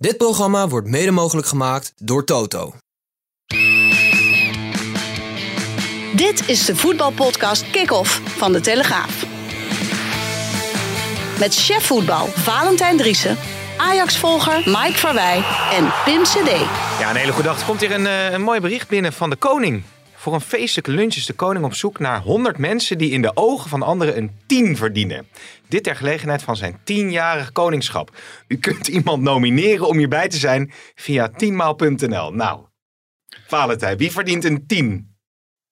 [0.00, 2.74] Dit programma wordt mede mogelijk gemaakt door Toto.
[6.14, 9.24] Dit is de voetbalpodcast Kick-Off van De Telegraaf.
[11.38, 13.36] Met chef voetbal Valentijn Driessen,
[13.76, 16.50] Ajax-volger Mike Verwij en Pim CD.
[16.98, 17.58] Ja, een hele goede dag.
[17.60, 19.82] Er komt hier een, eh, een mooi bericht binnen van de koning.
[20.20, 23.30] Voor een feestelijke lunch is de koning op zoek naar 100 mensen die in de
[23.34, 25.28] ogen van anderen een 10 verdienen.
[25.68, 28.10] Dit ter gelegenheid van zijn 10-jarig koningschap.
[28.48, 32.32] U kunt iemand nomineren om hierbij te zijn via tienmaal.nl.
[32.32, 32.60] Nou,
[33.46, 35.16] Valentijn, wie verdient een 10?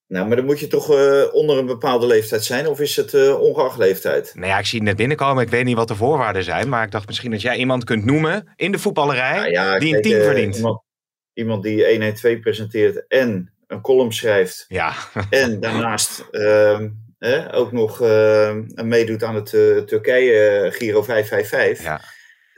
[0.06, 3.14] Nou, maar dan moet je toch eh, onder een bepaalde leeftijd zijn, of is het
[3.14, 4.32] eh, ongeacht leeftijd?
[4.34, 5.42] Nou ja, ik zie het net binnenkomen.
[5.42, 6.68] Ik weet niet wat de voorwaarden zijn.
[6.68, 9.96] Maar ik dacht misschien dat jij iemand kunt noemen in de voetballerij Nou ja, die
[9.96, 10.56] een 10 eh, verdient.
[10.56, 10.82] Iemand,
[11.32, 14.64] iemand die 112 presenteert en een column schrijft.
[14.68, 14.92] Ja,
[15.30, 21.84] En daarnaast ehm, eh, ook nog ehm, meedoet aan het eh, Turkije eh, Giro 555.
[21.84, 22.00] ja.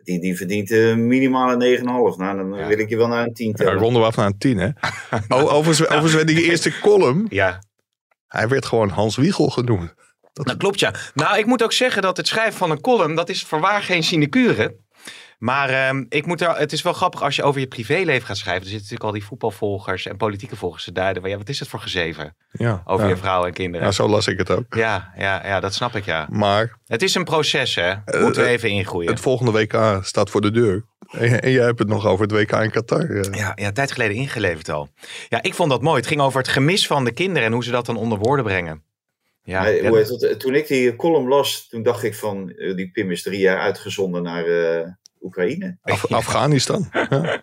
[0.04, 1.84] Die, die verdient eh, minimaal een 9,5.
[1.84, 2.66] Nou, dan Ja.
[2.66, 3.78] wil ik je wel naar een 10 Ja, tellen.
[3.78, 4.68] ronden we af naar een 10, hè?
[5.28, 7.62] Oh, overigens, overigens die eerste column, ja.
[8.26, 9.94] hij werd gewoon Hans Wiegel genoemd.
[10.32, 10.94] Dat klopt, ja.
[11.14, 14.02] Nou, ik moet ook zeggen dat het schrijven van een column, dat is voorwaar geen
[14.02, 14.76] sinecure.
[15.40, 18.36] Maar ehm, ik moet er, het is wel grappig als je over je privéleven gaat
[18.36, 18.62] schrijven.
[18.62, 21.22] Er zitten natuurlijk al die voetbalvolgers en politieke volgers te duiden.
[21.22, 23.10] Maar ja, wat is het voor gezeven Ja, over ja.
[23.10, 23.86] je vrouw en kinderen?
[23.86, 24.74] Ja, zo las ik het ook.
[24.74, 26.26] Ja, ja, ja, dat snap ik, ja.
[26.30, 27.94] Maar Het is een proces, hè.
[28.20, 29.10] Moeten we eh, even ingroeien.
[29.10, 30.84] het volgende WK staat voor de deur.
[31.10, 33.10] En, en jij hebt het nog over het WK in Qatar.
[33.10, 33.22] eh.
[33.38, 34.88] Ja, ja, een tijd geleden ingeleverd al.
[35.28, 35.96] Ja, ik vond dat mooi.
[35.96, 38.44] Het ging over het gemis van de kinderen en hoe ze dat dan onder woorden
[38.44, 38.82] brengen.
[39.42, 40.40] Ja, Maar hoe heet?
[40.40, 43.58] Toen ik die column las, toen dacht ik van, eh, die Pim is drie jaar
[43.60, 44.86] uitgezonden naar eh,
[45.20, 45.78] Oekraïne.
[45.82, 46.88] Af- Afghanistan.
[47.10, 47.42] Ja.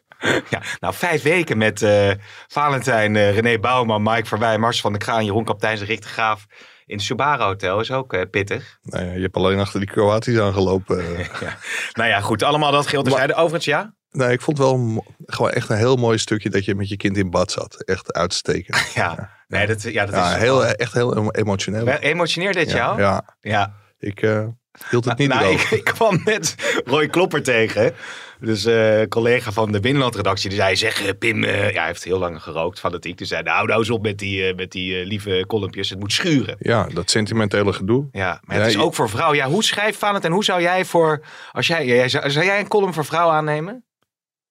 [0.50, 2.11] Ja, nou, vijf weken met eh,
[2.47, 6.45] Valentijn, eh, René Bouwman, Mike Verwij, Mars van der Kraan, Jeroen Kapteins en de Graaf
[6.86, 8.78] in het Subara Hotel is ook eh, pittig.
[8.81, 11.03] Nou ja, je hebt alleen achter die Kroatiërs aangelopen.
[11.42, 11.58] Ja.
[11.94, 13.33] Nou ja, goed, allemaal dat geheel terzijde.
[13.33, 13.94] Overigens, ja?
[14.11, 17.17] Nee, ik vond wel gewoon echt een heel mooi stukje dat je met je kind
[17.17, 17.83] in bad zat.
[17.83, 18.92] Echt uitstekend.
[18.94, 21.86] Ja, nee, dat, ja, dat Ja, is heel, echt heel emo- emotioneel.
[21.86, 22.99] Wel, Emotioneert dit jou?
[23.02, 23.73] Ja, Ja.
[23.98, 24.48] ik eh,
[24.89, 26.55] hield het niet nou, ik, kwam net
[26.86, 27.93] Roy Klopper tegen.
[28.39, 30.49] Dus eh collega van de binnenlandredactie.
[30.49, 33.17] Die zei, zeg eh, Pim, eh, ja, hij heeft heel lang gerookt, fanatiek.
[33.17, 35.89] Dus zei, nou, nou eens op met die, eh, met die eh, lieve kolompjes.
[35.89, 36.55] Het moet schuren.
[36.60, 38.08] Ja, dat sentimentele gedoe.
[38.11, 39.33] Ja, maar Ja, het is je- ook voor vrouw.
[39.33, 40.33] Ja, hoe schrijft Valentijn?
[40.33, 41.21] Hoe zou jij voor,
[41.52, 43.86] als jij, jij zou, zou jij een column voor vrouw aannemen?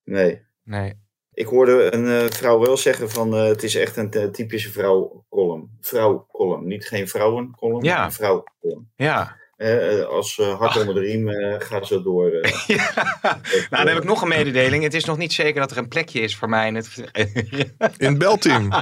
[0.04, 0.42] Nee.
[0.64, 0.94] Nee.
[1.32, 5.76] Ik hoorde een eh, vrouw wel zeggen van, eh, het is echt een typische vrouw-column.
[5.80, 7.96] Vrouw-column, niet geen vrouwen-column, Ja.
[7.96, 8.92] maar een vrouw-column.
[8.96, 9.36] Ja.
[9.56, 12.30] Eh, als eh, hart onder de riem eh, gaat zo door.
[12.30, 12.52] eh.
[12.76, 12.92] ja.
[13.50, 14.82] Nou, dan heb ik nog een mededeling.
[14.82, 16.88] Het is nog niet zeker dat er een plekje is voor mij in het...
[17.96, 18.72] In het belteam.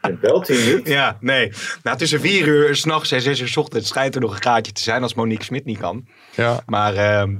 [0.00, 0.86] Het belt hier niet.
[0.88, 1.52] ja, nee.
[1.82, 4.72] Nou, tussen vier uur s'nachts en zes uur 's ochtends schijnt er nog een gaatje
[4.72, 6.08] te zijn als Monique Smit niet kan.
[6.36, 7.36] Ja, Maar ehm,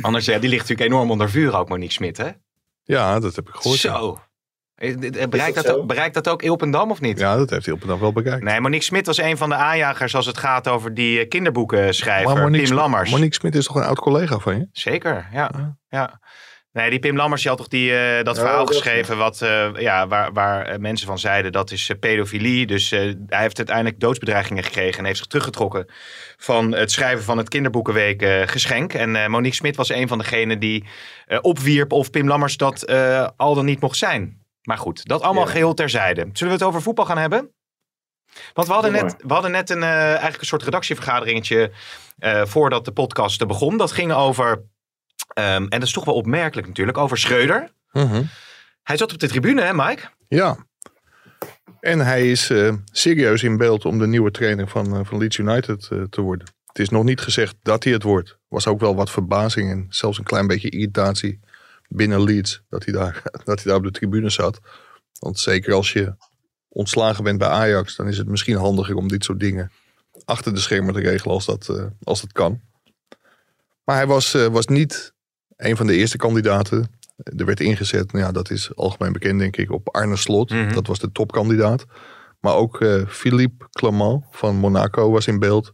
[0.00, 2.30] anders, ja, die ligt natuurlijk enorm onder vuur ook, Monique Smit, hè?
[2.82, 3.80] ja, dat heb ik gehoord.
[3.80, 3.98] ja.
[3.98, 4.18] Zo.
[4.82, 7.18] Eh, Bereikt dat bereikt dat ook Ilpendam of niet?
[7.18, 8.42] Ja, dat heeft af wel bekijkt.
[8.44, 12.28] Nee, Monique Smit was een van de aanjagers als het gaat over die eh, kinderboekenschrijver,
[12.36, 13.10] Monique, Pim Smit- Lammers.
[13.10, 14.66] Monique Smit is toch een oud collega van je?
[14.72, 15.50] Zeker, ja.
[15.56, 15.76] Ja.
[15.88, 16.20] ja.
[16.72, 19.42] Nee, die Pim Lammers die had toch die, eh, dat Ja, verhaal dat- geschreven wat,
[19.42, 22.66] eh, ja, waar, waar mensen van zeiden dat is pedofilie.
[22.66, 25.86] Dus eh, hij heeft uiteindelijk doodsbedreigingen gekregen en heeft zich teruggetrokken
[26.36, 28.94] van het schrijven van het kinderboekenweek eh, geschenk.
[28.94, 30.84] En eh, Monique Smit was een van degenen die
[31.26, 34.40] eh, opwierp of Pim Lammers dat eh, al dan niet mocht zijn.
[34.62, 35.50] Maar goed, dat allemaal Ja.
[35.50, 36.20] geheel terzijde.
[36.32, 37.50] Zullen we het over voetbal gaan hebben?
[38.52, 41.72] Want we hadden net, we hadden net een, eh, eigenlijk een soort redactievergaderingetje
[42.18, 43.76] eh, voordat de podcast begon.
[43.76, 44.62] Dat ging over,
[45.34, 47.72] ehm, en dat is toch wel opmerkelijk natuurlijk, over Schreuder.
[47.92, 48.22] Mhm.
[48.82, 50.02] Hij zat op de tribune, hè Mike?
[50.28, 50.56] Ja.
[51.80, 55.88] En hij is eh, serieus in beeld om de nieuwe trainer van, van Leeds United
[55.90, 56.46] eh, te worden.
[56.66, 58.38] Het is nog niet gezegd dat hij het wordt.
[58.48, 61.40] was ook wel wat verbazing en zelfs een klein beetje irritatie
[61.94, 64.60] binnen Leeds dat hij daar, dat hij daar op de tribune zat.
[65.18, 66.14] Want zeker als je
[66.68, 69.70] ontslagen bent bij Ajax, dan is het misschien handiger om dit soort dingen
[70.24, 72.60] achter de schermen te regelen als dat, eh, als dat kan.
[73.84, 75.12] Maar hij was, eh, was niet
[75.56, 76.90] een van de eerste kandidaten.
[77.36, 80.50] Er werd ingezet, nou ja, dat is algemeen bekend denk ik, op Arne Slot.
[80.50, 80.72] Mhm.
[80.72, 81.84] Dat was de topkandidaat.
[82.40, 85.72] Maar ook eh, Philippe Clement van Monaco was in beeld.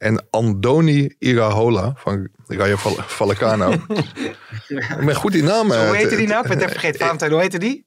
[0.00, 3.70] En Andoni Iraola van Rayo Val- Vallecano.
[4.68, 5.70] ik ben goed die naam.
[5.72, 6.42] eh, hoe heette te- die nou?
[6.42, 7.00] Ik ben het even vergeten.
[7.00, 7.86] Valentijn, hoe heette die?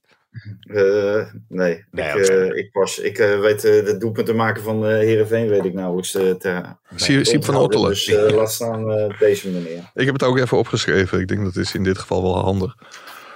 [0.60, 4.86] Eh, nee, Nee, ik, eh, ik, pas, ik eh, weet eh, de doelpunten maken van
[4.88, 6.00] eh Heerenveen, weet ik nou.
[6.00, 6.62] Is, te, te,
[6.96, 7.90] Siep- van Ottelen.
[7.90, 9.92] Dus eh, laat staan eh, deze meneer.
[9.94, 11.20] Ik heb het ook even opgeschreven.
[11.20, 12.76] Ik denk dat is in dit geval wel handig.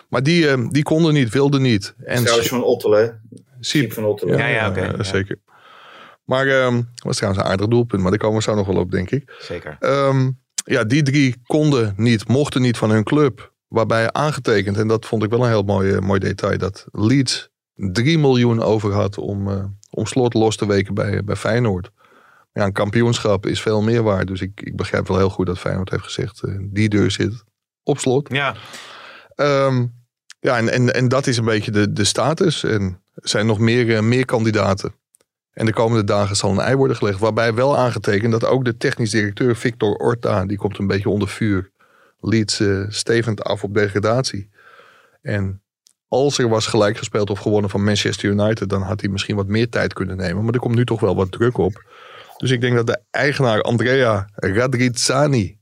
[0.10, 1.94] Maar die, eh, die konden niet, wilden niet.
[2.06, 3.22] En Trouwens van Ottelen?
[3.60, 4.38] Siep, Siep van Ottelen.
[4.38, 5.04] Ja, ja, oké, eh, ja.
[5.04, 5.38] zeker.
[6.28, 8.02] Maar ehm was trouwens een aardig doelpunt.
[8.02, 9.36] Maar daar komen we zo nog wel op, denk ik.
[9.40, 9.78] Zeker.
[9.80, 10.32] Ehm,
[10.64, 15.24] ja, die drie konden niet, mochten niet van hun club Waarbij aangetekend, en dat vond
[15.24, 19.50] ik wel een heel mooi, eh, mooi detail, dat Leeds 3 miljoen over had om,
[19.50, 21.90] eh, om slot los te weken bij, bij Feyenoord.
[22.54, 24.28] Ja, een kampioenschap is veel meer waard.
[24.28, 27.44] Dus ik, ik begrijp wel heel goed dat Feyenoord heeft gezegd, eh, die deur zit
[27.84, 28.30] op slot.
[28.34, 28.56] Ja,
[29.38, 29.86] Ehm,
[30.40, 32.64] ja, en, en, en dat is een beetje de, de status.
[32.64, 34.94] En er zijn nog meer, meer kandidaten.
[35.58, 37.20] En de komende dagen zal een ei worden gelegd.
[37.20, 41.28] Waarbij wel aangetekend dat ook de technisch directeur Victor Orta, die komt een beetje onder
[41.28, 41.72] vuur.
[42.20, 44.50] Leeds eh, stevend af op degradatie.
[45.22, 45.62] En
[46.08, 49.48] als er was gelijk gespeeld of gewonnen van Manchester United, dan had hij misschien wat
[49.48, 50.44] meer tijd kunnen nemen.
[50.44, 51.84] Maar er komt nu toch wel wat druk op.
[52.38, 55.57] Dus ik denk dat de eigenaar Andrea Radrizzani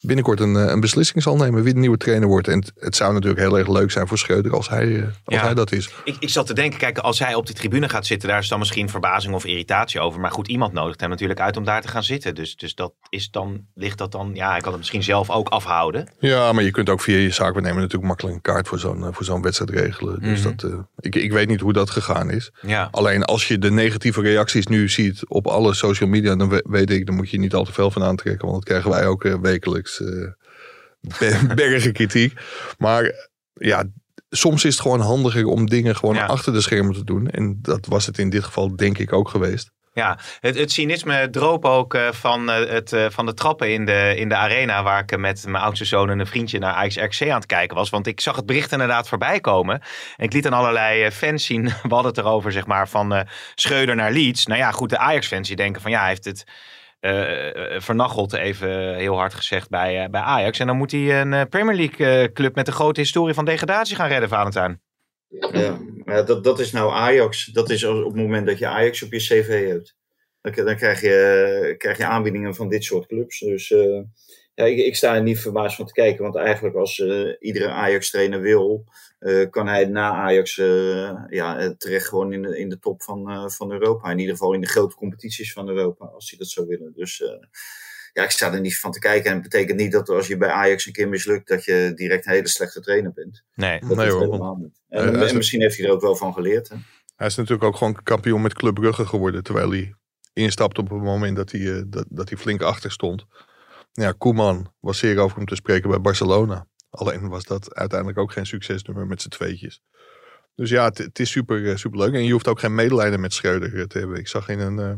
[0.00, 2.48] binnenkort een, eh, een beslissing zal nemen wie de nieuwe trainer wordt.
[2.48, 5.34] En het, het zou natuurlijk heel erg leuk zijn voor Schreuder als hij, eh, als
[5.36, 5.42] Ja.
[5.42, 5.90] hij dat is.
[6.04, 8.48] ik, ik zat te denken, kijk, als hij op de tribune gaat zitten, daar is
[8.48, 10.20] dan misschien verbazing of irritatie over.
[10.20, 12.34] Maar goed, iemand nodigt hem natuurlijk uit om daar te gaan zitten.
[12.34, 15.48] Dus, dus dat is dan, ligt dat dan, ja, hij kan het misschien zelf ook
[15.48, 16.08] afhouden.
[16.18, 19.08] Ja, maar je kunt ook via je zaakwaarnemer natuurlijk makkelijk een kaart voor zo'n eh,
[19.12, 20.20] voor zo'n wedstrijd regelen.
[20.20, 20.56] Dus Mhm.
[20.56, 22.50] dat, ik, ik weet niet hoe dat gegaan is.
[22.62, 26.64] Ja, Alleen als je de negatieve reacties nu ziet op alle social media, dan we-
[26.68, 28.48] weet ik, dan moet je niet al te veel van aantrekken.
[28.48, 30.32] Want dat krijgen wij ook eh, wekelijks eh,
[31.18, 32.38] be- bergen kritiek.
[32.78, 33.12] Maar
[33.52, 33.84] ja,
[34.30, 36.26] soms is het gewoon handiger om dingen gewoon Ja.
[36.26, 37.28] achter de schermen te doen.
[37.30, 39.70] En dat was het in dit geval denk ik ook geweest.
[39.92, 40.18] ja.
[40.40, 44.14] Het, het cynisme droop ook eh, van, eh, het, eh, van de trappen in de,
[44.16, 46.96] in de arena waar ik eh, met mijn oudste zoon en een vriendje naar Ajax
[47.20, 47.90] RC aan het kijken was.
[47.90, 49.80] Want ik zag het bericht inderdaad voorbij komen.
[50.16, 53.14] En ik liet aan allerlei eh, fans zien, we hadden het erover zeg maar, van
[53.14, 53.20] eh
[53.54, 54.46] Schreuder naar Leeds.
[54.46, 56.44] Nou ja, goed, de Ajax-fans die denken van ja, hij heeft het
[57.78, 60.58] vernacheld, even heel hard gezegd, bij, bij Ajax.
[60.58, 64.08] En dan moet hij een Premier League club met een grote historie van degradatie gaan
[64.08, 64.80] redden, Valentijn.
[66.04, 67.44] Ja, dat, dat is nou Ajax.
[67.44, 69.96] Dat is op het moment dat je Ajax op je cv hebt.
[70.40, 73.38] Dan, dan krijg, je, krijg je aanbiedingen van dit soort clubs.
[73.38, 73.68] Dus
[74.54, 76.22] ja, ik, ik sta er niet verbaasd van te kijken.
[76.22, 76.98] Want eigenlijk als
[77.38, 78.84] iedere Ajax-trainer wil,
[79.18, 83.02] eh, kan hij na Ajax eh, ja, eh, terecht gewoon in de, in de top
[83.02, 84.10] van, eh, van Europa.
[84.10, 86.92] In ieder geval in de grote competities van Europa, als hij dat zou willen.
[86.94, 87.28] Dus eh,
[88.12, 89.30] ja, ik sta er niet van te kijken.
[89.30, 92.26] En het betekent niet dat als je bij Ajax een keer mislukt, dat je direct
[92.26, 93.42] een hele slechte trainer bent.
[93.54, 93.80] Nee.
[93.80, 94.80] Dat Nee is helemaal niet.
[94.88, 96.68] En, misschien heeft hij er ook wel van geleerd.
[96.68, 96.76] Hè?
[97.16, 99.42] Hij is natuurlijk ook gewoon kampioen met Club Brugge geworden.
[99.42, 99.94] Terwijl hij
[100.32, 103.26] instapte op het moment dat hij, eh, dat, dat hij flink achter stond.
[103.92, 106.66] Ja, Koeman was zeer over hem te spreken bij Barcelona.
[106.96, 109.82] Alleen was dat uiteindelijk ook geen succesnummer met z'n tweetjes.
[110.54, 112.14] Dus ja, het, is super, eh, super leuk.
[112.14, 114.18] En je hoeft ook geen medelijden met Schreuder eh, te hebben.
[114.18, 114.94] Ik zag in een, eh,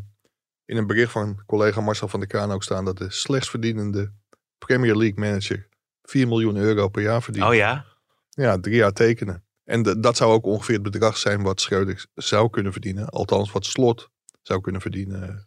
[0.64, 2.84] in een bericht van collega Marcel van der Kraan ook staan...
[2.84, 4.12] dat de slechts verdienende
[4.58, 5.68] Premier League manager
[6.02, 7.46] 4 miljoen euro per jaar verdient.
[7.46, 7.84] Oh ja?
[8.28, 9.44] Ja, drie jaar tekenen.
[9.64, 13.08] En dat zou ook ongeveer het bedrag zijn wat Schreuder zou kunnen verdienen.
[13.08, 14.10] Althans, wat Slot
[14.42, 15.46] zou kunnen verdienen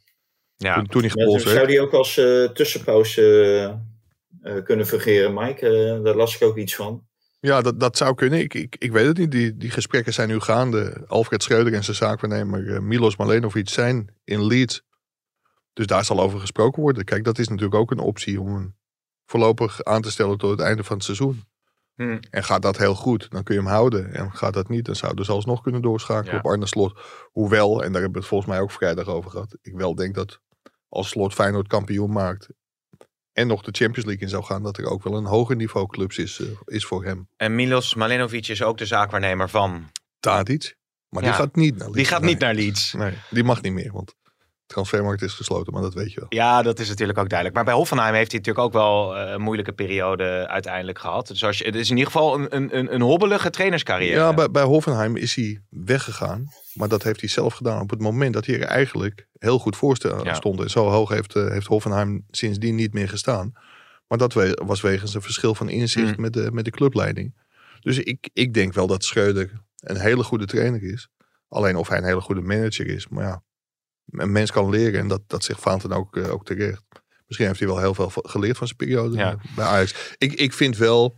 [0.56, 0.76] Ja.
[0.76, 3.80] toen, toen hij Ja, dus zou die ook als eh, tussenpauze
[4.64, 5.68] kunnen fungeren, Mike?
[5.68, 7.10] Eh, daar las ik ook iets van.
[7.40, 8.40] Ja, dat, dat zou kunnen.
[8.40, 9.32] Ik, ik, ik weet het niet.
[9.32, 11.04] Die, die gesprekken zijn nu gaande.
[11.08, 14.84] Alfred Schreuder en zijn zaakwaarnemer eh, Milos Malenovic zijn in Leeds.
[15.74, 17.06] Dus daar zal over gesproken worden.
[17.06, 18.76] Kijk, dat is natuurlijk ook een optie om hem
[19.26, 21.44] voorlopig aan te stellen tot het einde van het seizoen.
[21.96, 22.18] Hm.
[22.30, 24.14] En gaat dat heel goed, dan kun je hem houden.
[24.14, 26.40] En gaat dat niet, dan zou dus alsnog kunnen doorschakelen Ja.
[26.40, 27.00] op Arne Slot.
[27.32, 29.58] Hoewel, en daar hebben we het volgens mij ook vrijdag over gehad.
[29.62, 30.40] Ik wel denk dat
[30.90, 32.48] als Slot Feyenoord kampioen maakt
[33.34, 35.88] en nog de Champions League in zou gaan, dat er ook wel een hoger niveau
[35.88, 37.28] clubs is, eh, is voor hem.
[37.38, 39.90] En Milos Malenovic is ook de zaakwaarnemer van.
[40.20, 40.76] Tadic.
[41.10, 41.30] Maar Ja.
[41.30, 41.96] die gaat niet naar Leeds.
[41.98, 42.94] Die gaat niet naar Leeds.
[42.94, 44.16] Nee, die mag niet meer, want
[44.72, 46.26] transfermarkt is gesloten, maar dat weet je wel.
[46.30, 47.58] Ja, dat is natuurlijk ook duidelijk.
[47.58, 51.28] Maar bij Hoffenheim heeft hij natuurlijk ook wel eh, een moeilijke periode uiteindelijk gehad.
[51.28, 54.16] Dus als je, het is in ieder geval een, een, een, hobbelige trainerscarrière.
[54.20, 56.46] Ja, bij, bij Hoffenheim is hij weggegaan.
[56.74, 59.76] Maar dat heeft hij zelf gedaan op het moment dat hij er eigenlijk heel goed
[59.76, 60.34] voor Ja.
[60.34, 60.62] stond.
[60.62, 63.52] En zo hoog heeft, eh, heeft Hoffenheim sindsdien niet meer gestaan.
[64.08, 66.22] Maar dat we- was wegens een verschil van inzicht Mm.
[66.22, 67.36] met, de, met de clubleiding.
[67.80, 71.08] Dus ik, ik denk wel dat Schreuder een hele goede trainer is.
[71.50, 73.08] Alleen of hij een hele goede manager is.
[73.08, 73.44] Maar ja,
[74.12, 75.00] een mens kan leren.
[75.00, 76.84] En dat, dat zegt Vaanten ook, eh, ook terecht.
[77.26, 79.38] Misschien heeft hij wel heel veel geleerd van zijn periode Ja.
[79.56, 80.16] bij Ajax.
[80.18, 81.16] Ik, ik vind wel,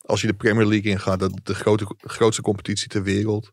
[0.00, 3.52] als je de Premier League ingaat, dat de grote, grootste competitie ter wereld.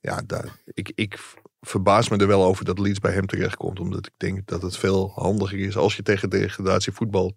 [0.00, 1.18] Ja, daar, ik, ik
[1.60, 3.80] verbaas me er wel over dat Leeds bij hem terechtkomt.
[3.80, 7.36] Omdat ik denk dat het veel handiger is als je tegen degradatie voetbal.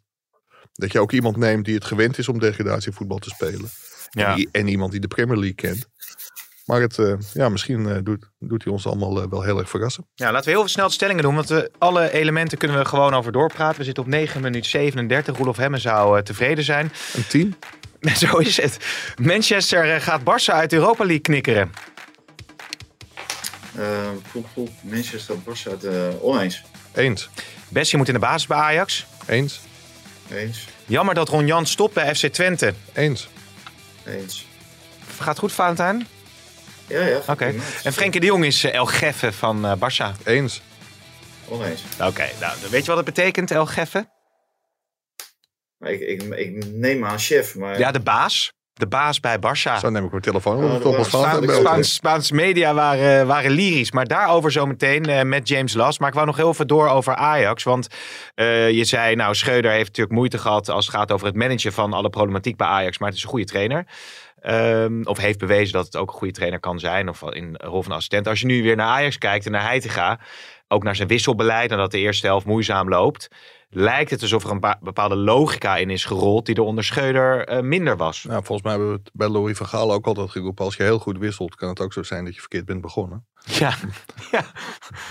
[0.74, 3.70] Dat je ook iemand neemt die het gewend is om degradatie voetbal te spelen.
[4.10, 4.38] Ja.
[4.52, 5.88] En iemand die de Premier League kent.
[6.70, 9.70] Maar het, eh, ja, misschien eh, doet, doet hij ons allemaal eh, wel heel erg
[9.70, 10.08] verrassen.
[10.16, 11.36] Ja, laten we heel veel snel de stellingen doen.
[11.36, 13.78] Want we, alle elementen kunnen we gewoon over doorpraten.
[13.78, 15.38] We zitten op 9 minuten 37.
[15.38, 16.92] Roelof Hemmen zou eh, tevreden zijn.
[17.14, 17.56] Een team?
[18.28, 18.78] Zo is het.
[19.22, 21.72] Manchester eh, gaat Barça uit Europa League knikkeren.
[23.76, 26.64] Eh, poep, poep, Manchester, Barca, uit, oneens.
[26.94, 27.30] Eens.
[27.70, 29.06] Bessie moet in de basis bij Ajax.
[29.26, 29.62] Eens.
[30.32, 30.68] Eens.
[30.86, 32.74] Jammer dat Ron Jan stopt bij FC Twente.
[32.94, 33.30] Eens.
[34.06, 34.48] eens.
[35.20, 36.08] Gaat goed, Valentijn?
[36.90, 37.22] Ja, ja.
[37.28, 37.54] Oké.
[37.84, 40.24] En Frenkie de Jong is eh, El Geffe van eh Barça.
[40.24, 40.62] Eens.
[41.48, 41.84] Oneens.
[42.02, 44.10] Oké, nou, weet je wat het betekent, El Geffe?
[45.80, 47.80] Ik, ik, ik neem aan chef, maar...
[47.80, 48.52] Ja, de baas.
[48.74, 49.80] De baas bij Barça.
[49.80, 51.04] Zo neem ik mijn telefoon Oh, op.
[51.06, 51.94] Spaans Spaans-.
[51.94, 53.92] Spaans, media waren, waren lyrisch.
[53.92, 56.00] Maar daarover zometeen eh, met James Las.
[56.00, 57.64] Maar ik wou nog heel even door over Ajax.
[57.64, 57.88] Want
[58.36, 61.74] eh, je zei, nou, Schreuder heeft natuurlijk moeite gehad als het gaat over het managen
[61.74, 62.98] van alle problematiek bij Ajax.
[62.98, 63.86] Maar het is een goede trainer.
[64.42, 67.10] Ehm, of heeft bewezen dat het ook een goede trainer kan zijn.
[67.10, 68.28] Of in rol van assistent.
[68.28, 70.20] Als je nu weer naar Ajax kijkt en naar Heitinga.
[70.68, 73.28] Ook naar zijn wisselbeleid en dat de eerste helft moeizaam loopt.
[73.72, 77.62] Lijkt het alsof er een bepaalde logica in is gerold die er onder Schreuder eh,
[77.62, 78.24] minder was.
[78.24, 80.66] Nou, volgens mij hebben we het bij Louis van Gaal ook altijd geroepen.
[80.66, 83.28] Als je heel goed wisselt, kan het ook zo zijn dat je verkeerd bent begonnen.
[83.46, 83.76] Ja,
[84.32, 84.46] ja.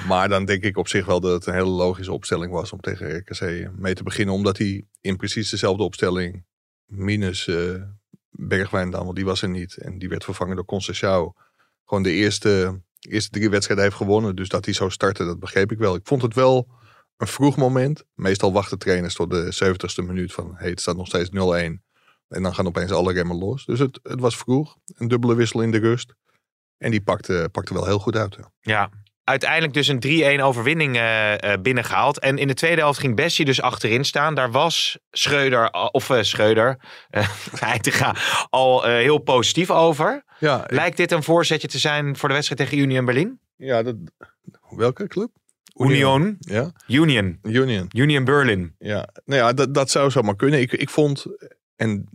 [0.09, 2.81] Maar dan denk ik op zich wel dat het een hele logische opstelling was om
[2.81, 4.35] tegen RKC mee te beginnen.
[4.35, 6.45] Omdat hij in precies dezelfde opstelling,
[6.85, 7.83] minus eh,
[8.31, 9.77] Bergwijn dan, die was er niet.
[9.77, 11.47] En die werd vervangen door Conceição.
[11.85, 14.37] Gewoon de eerste, eerste drie wedstrijden heeft gewonnen.
[14.37, 15.95] Dus dat hij zo startte, dat begreep ik wel.
[15.95, 16.69] Ik vond het wel
[17.17, 18.05] een vroeg moment.
[18.15, 21.33] Meestal wachten trainers tot de 70ste minuut van, hey, het staat nog steeds 0-1.
[22.29, 23.65] En dan gaan opeens alle remmen los.
[23.65, 24.77] Dus het, het was vroeg.
[24.95, 26.15] Een dubbele wissel in de rust.
[26.79, 28.39] En die pakte, pakte wel heel goed uit.
[28.61, 28.91] Ja,
[29.29, 32.19] uiteindelijk dus een 3-1 overwinning eh, eh, binnengehaald.
[32.19, 34.35] En in de tweede helft ging Bessie dus achterin staan.
[34.35, 36.79] Daar was Schreuder, al- of eh, Schreuder,
[37.11, 37.29] eh,
[37.61, 38.17] Heitinga,
[38.51, 40.25] al eh, heel positief over.
[40.39, 43.41] Ja, Lijkt dit een voorzetje te zijn voor de wedstrijd tegen Union Berlin?
[43.57, 43.97] Ja, dat,
[44.69, 45.31] welke club?
[45.77, 47.87] Union, Ja, Union, Union.
[47.97, 48.75] Union Berlin.
[48.79, 50.61] Ja, nou ja, dat, dat zou zomaar kunnen.
[50.61, 51.27] Ik, ik vond,
[51.77, 52.09] en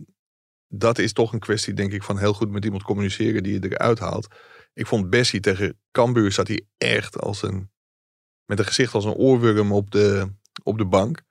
[0.68, 3.68] dat is toch een kwestie, denk ik, van heel goed met iemand communiceren die je
[3.70, 4.26] eruit haalt.
[4.74, 7.70] Ik vond Bessie tegen Cambuur zat hij echt als een,
[8.46, 11.22] met een gezicht als een oorworm op de, op de bank.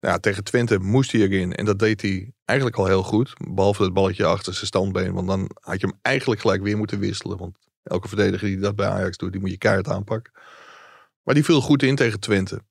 [0.00, 3.32] Nou tegen Twente moest hij erin en dat deed hij eigenlijk al heel goed.
[3.50, 6.98] Behalve het balletje achter zijn standbeen, want dan had je hem eigenlijk gelijk weer moeten
[6.98, 7.38] wisselen.
[7.38, 10.32] Want elke verdediger die dat bij Ajax doet, die moet je keihard aanpakken.
[11.22, 12.62] Maar die viel goed in tegen Twente.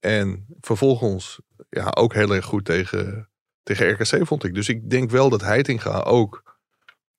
[0.00, 1.40] En vervolgens
[1.70, 3.28] ja, ook heel erg goed tegen,
[3.62, 4.54] tegen RKC vond ik.
[4.54, 6.53] Dus ik denk wel dat Heitinga ook...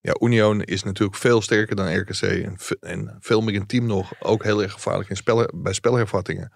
[0.06, 2.22] Ja, Union is natuurlijk veel sterker dan RKC.
[2.22, 4.14] En, en veel meer een team nog.
[4.20, 6.52] Ook heel erg gevaarlijk in spel, bij spelhervattingen.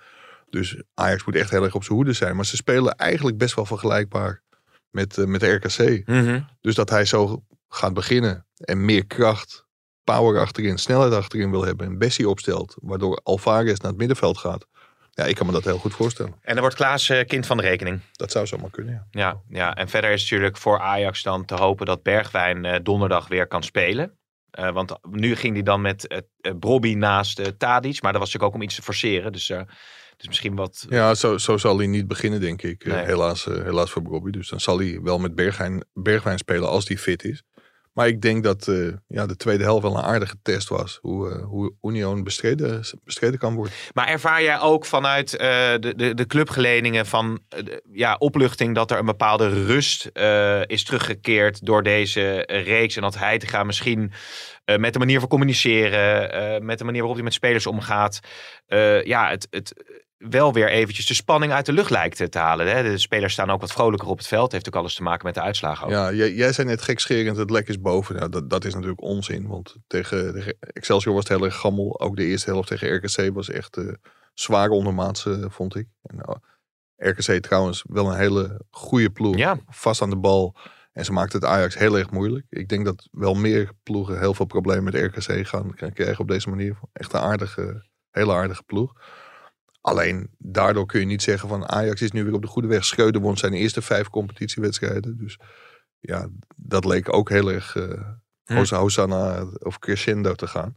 [0.50, 2.36] Dus Ajax moet echt heel erg op zijn hoede zijn.
[2.36, 4.42] Maar ze spelen eigenlijk best wel vergelijkbaar
[4.90, 6.08] met, eh, met RKC.
[6.08, 6.42] Mhm.
[6.62, 9.66] Dus dat hij zo gaat beginnen en meer kracht,
[10.04, 14.66] power achterin, snelheid achterin wil hebben en Bessie opstelt, waardoor Alvarez naar het middenveld gaat.
[15.20, 16.34] Ja, ik kan me dat heel goed voorstellen.
[16.42, 18.00] En dan wordt Klaas eh, kind van de rekening.
[18.12, 19.08] Dat zou zomaar kunnen, ja.
[19.12, 23.28] Ja, ja, en verder is natuurlijk voor Ajax dan te hopen dat Bergwijn eh, donderdag
[23.28, 24.18] weer kan spelen.
[24.52, 26.24] Eh, want nu ging hij dan met
[26.60, 28.02] Brobby naast Tadic.
[28.02, 29.32] Maar dat was natuurlijk ook om iets te forceren.
[29.32, 29.48] Dus,
[30.18, 30.86] dus misschien wat...
[30.90, 32.86] Ja, zo, zo zal hij niet beginnen, denk ik.
[32.86, 33.06] Nee.
[33.06, 34.32] helaas, helaas voor Brobby.
[34.32, 37.44] Dus dan zal hij wel met Bergwijn, Bergwijn spelen als hij fit is.
[37.94, 41.00] Maar ik denk dat uh, ja, de tweede helft wel een aardige test was.
[41.02, 43.74] Hoe, uh, hoe Union bestreden, bestreden kan worden.
[43.94, 47.40] Maar ervaar jij ook vanuit uh, de, de, de van
[47.92, 50.10] ja, opluchting dat er een bepaalde rust
[50.66, 52.96] is teruggekeerd door deze reeks.
[52.96, 54.12] En dat hij te gaan misschien
[54.78, 58.20] met de manier van communiceren, met de manier waarop hij met spelers omgaat.
[59.04, 59.74] ja, het, het
[60.20, 62.76] wel weer eventjes de spanning uit de lucht lijkt te halen.
[62.76, 62.84] Hè?
[62.84, 64.52] De spelers staan ook wat vrolijker op het veld.
[64.52, 65.86] Heeft ook alles te maken met de uitslagen.
[65.86, 65.92] Ook.
[65.92, 68.16] Ja, jij, jij zei net gekscherend, het lek is boven.
[68.16, 69.48] Nou, dat, dat is natuurlijk onzin.
[69.48, 72.00] Want tegen, tegen, Excelsior was het heel erg gammel.
[72.00, 73.94] Ook de eerste helft tegen RKC was echt uh,
[74.34, 75.88] zwaar ondermaats, uh, vond ik.
[76.02, 76.36] En, uh,
[76.96, 79.38] RKC trouwens wel een hele goede ploeg.
[79.38, 79.60] Ja.
[79.68, 80.56] Vast aan de bal.
[80.92, 82.46] En ze maakte het Ajax heel erg moeilijk.
[82.50, 86.28] Ik denk dat wel meer ploegen heel veel problemen met RKC gaan, gaan krijgen op
[86.28, 86.80] deze manier.
[86.94, 88.94] Echt een aardige, hele aardige ploeg.
[89.90, 92.86] Alleen daardoor kun je niet zeggen van Ajax is nu weer op de goede weg.
[92.86, 95.18] Schreuder won zijn eerste vijf competitiewedstrijden.
[95.18, 95.40] Dus
[96.00, 98.02] ja, dat leek ook heel erg uh,
[98.46, 98.76] hm.
[98.76, 100.76] Hosanna of crescendo te gaan.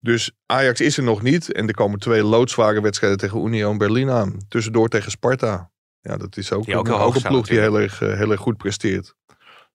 [0.00, 1.52] Dus Ajax is er nog niet.
[1.52, 4.38] En er komen twee loodzware wedstrijden tegen Union Berlin aan.
[4.48, 5.70] Tussendoor tegen Sparta.
[6.00, 8.30] Ja, dat is ook, die ook, een, ook een ploeg die heel erg, uh, heel
[8.30, 9.14] erg goed presteert.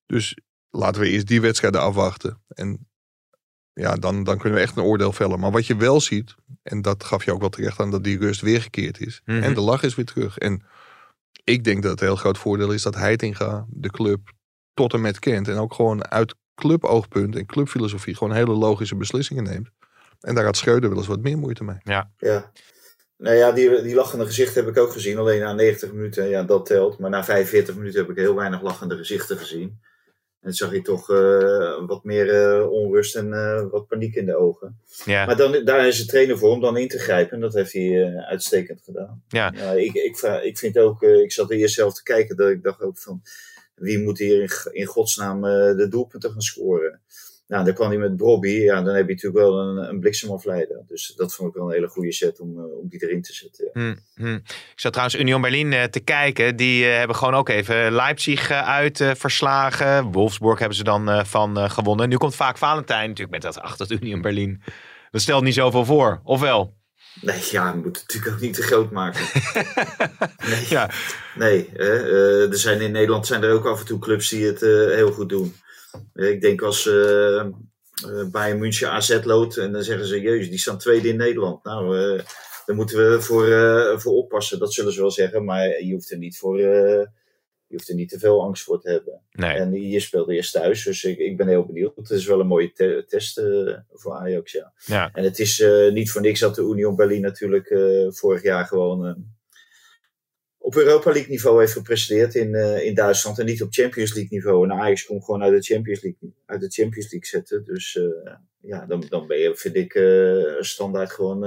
[0.06, 0.38] Dus
[0.70, 2.42] laten we eerst die wedstrijden afwachten.
[2.48, 2.88] En
[3.74, 5.40] ja, dan, dan kunnen we echt een oordeel vellen.
[5.40, 8.18] Maar wat je wel ziet, en dat gaf je ook wel terecht aan, dat die
[8.18, 9.20] rust weergekeerd is.
[9.24, 9.36] Mhm.
[9.36, 9.48] Mm -hmm.
[9.48, 10.38] En de lach is weer terug.
[10.38, 10.62] En
[11.44, 14.32] ik denk dat het een heel groot voordeel is dat Heitinga de club
[14.74, 15.48] tot en met kent.
[15.48, 19.70] En ook gewoon uit cluboogpunt en clubfilosofie gewoon hele logische beslissingen neemt.
[20.20, 21.76] En daar had Schreuder wel eens wat meer moeite mee.
[21.82, 22.10] Ja.
[22.18, 22.52] ja.
[23.16, 25.18] Nou ja, die, die lachende gezichten heb ik ook gezien.
[25.18, 26.98] Alleen na 90 minuten, ja, dat telt.
[26.98, 29.80] Maar na 45 minuten heb ik heel weinig lachende gezichten gezien.
[30.44, 34.36] En zag je toch uh, wat meer uh, onrust en uh, wat paniek in de
[34.36, 34.78] ogen.
[35.04, 35.26] Ja.
[35.26, 37.34] Maar dan, daar is de trainer voor om dan in te grijpen.
[37.34, 39.22] En dat heeft hij uitstekend gedaan.
[39.28, 39.52] Ja.
[39.72, 42.80] ik, ik, ik vind ook, ik zat de eerste helft te kijken, dat ik dacht
[42.80, 43.22] ook van...
[43.74, 45.40] wie moet hier in, in godsnaam
[45.76, 47.00] de doelpunten gaan scoren?
[47.46, 48.48] Nou, dan kwam hij met Bobby.
[48.48, 50.82] Ja, dan heb je natuurlijk wel een, een bliksemafleider.
[50.86, 53.32] Dus dat vond ik wel een hele goede set om, uh, om die erin te
[53.32, 53.64] zetten.
[53.64, 53.80] Ja.
[53.80, 54.42] Hmm, hmm.
[54.44, 56.56] Ik zat trouwens Union Berlin uh, te kijken.
[56.56, 60.12] Die uh, hebben gewoon ook even Leipzig uit verslagen.
[60.12, 62.08] Wolfsburg hebben ze dan van gewonnen.
[62.08, 64.62] Nu komt vaak Valentijn natuurlijk met dat achter Union Berlin.
[65.10, 66.74] Dat stelt niet zoveel voor, of wel?
[67.20, 69.20] Nee, ja, je moet het natuurlijk ook niet te groot maken.
[70.50, 70.90] nee, ja.
[71.34, 75.12] nee er zijn in Nederland zijn er ook af en toe clubs die het heel
[75.12, 75.54] goed doen.
[76.14, 77.44] Ik denk als uh,
[78.30, 81.64] bij een München AZ loopt en dan zeggen ze, jezus, die staan tweede in Nederland.
[81.64, 82.20] Nou, uh,
[82.66, 85.44] daar moeten we voor, uh, voor oppassen, dat zullen ze wel zeggen.
[85.44, 87.08] Maar je hoeft er niet voor, je
[87.66, 89.20] hoeft er niet te veel angst voor te hebben.
[89.30, 89.52] Nee.
[89.52, 91.96] En je speelde eerst thuis, dus ik, ik ben heel benieuwd.
[91.96, 93.42] Het is wel een mooie te test
[93.92, 94.72] voor Ajax, ja.
[94.86, 95.10] ja.
[95.12, 97.74] En het is niet voor niks dat de Union Berlin natuurlijk
[98.10, 99.33] vorig jaar gewoon
[100.64, 104.38] op Europa League niveau heeft gepresteerd in, uh, in Duitsland en niet op Champions League
[104.38, 104.64] niveau.
[104.64, 107.64] En Ajax komt gewoon uit de Champions League, uit de Champions League zetten.
[107.64, 111.40] Dus uh, ja, dan, dan ben je, vind ik, uh, standaard gewoon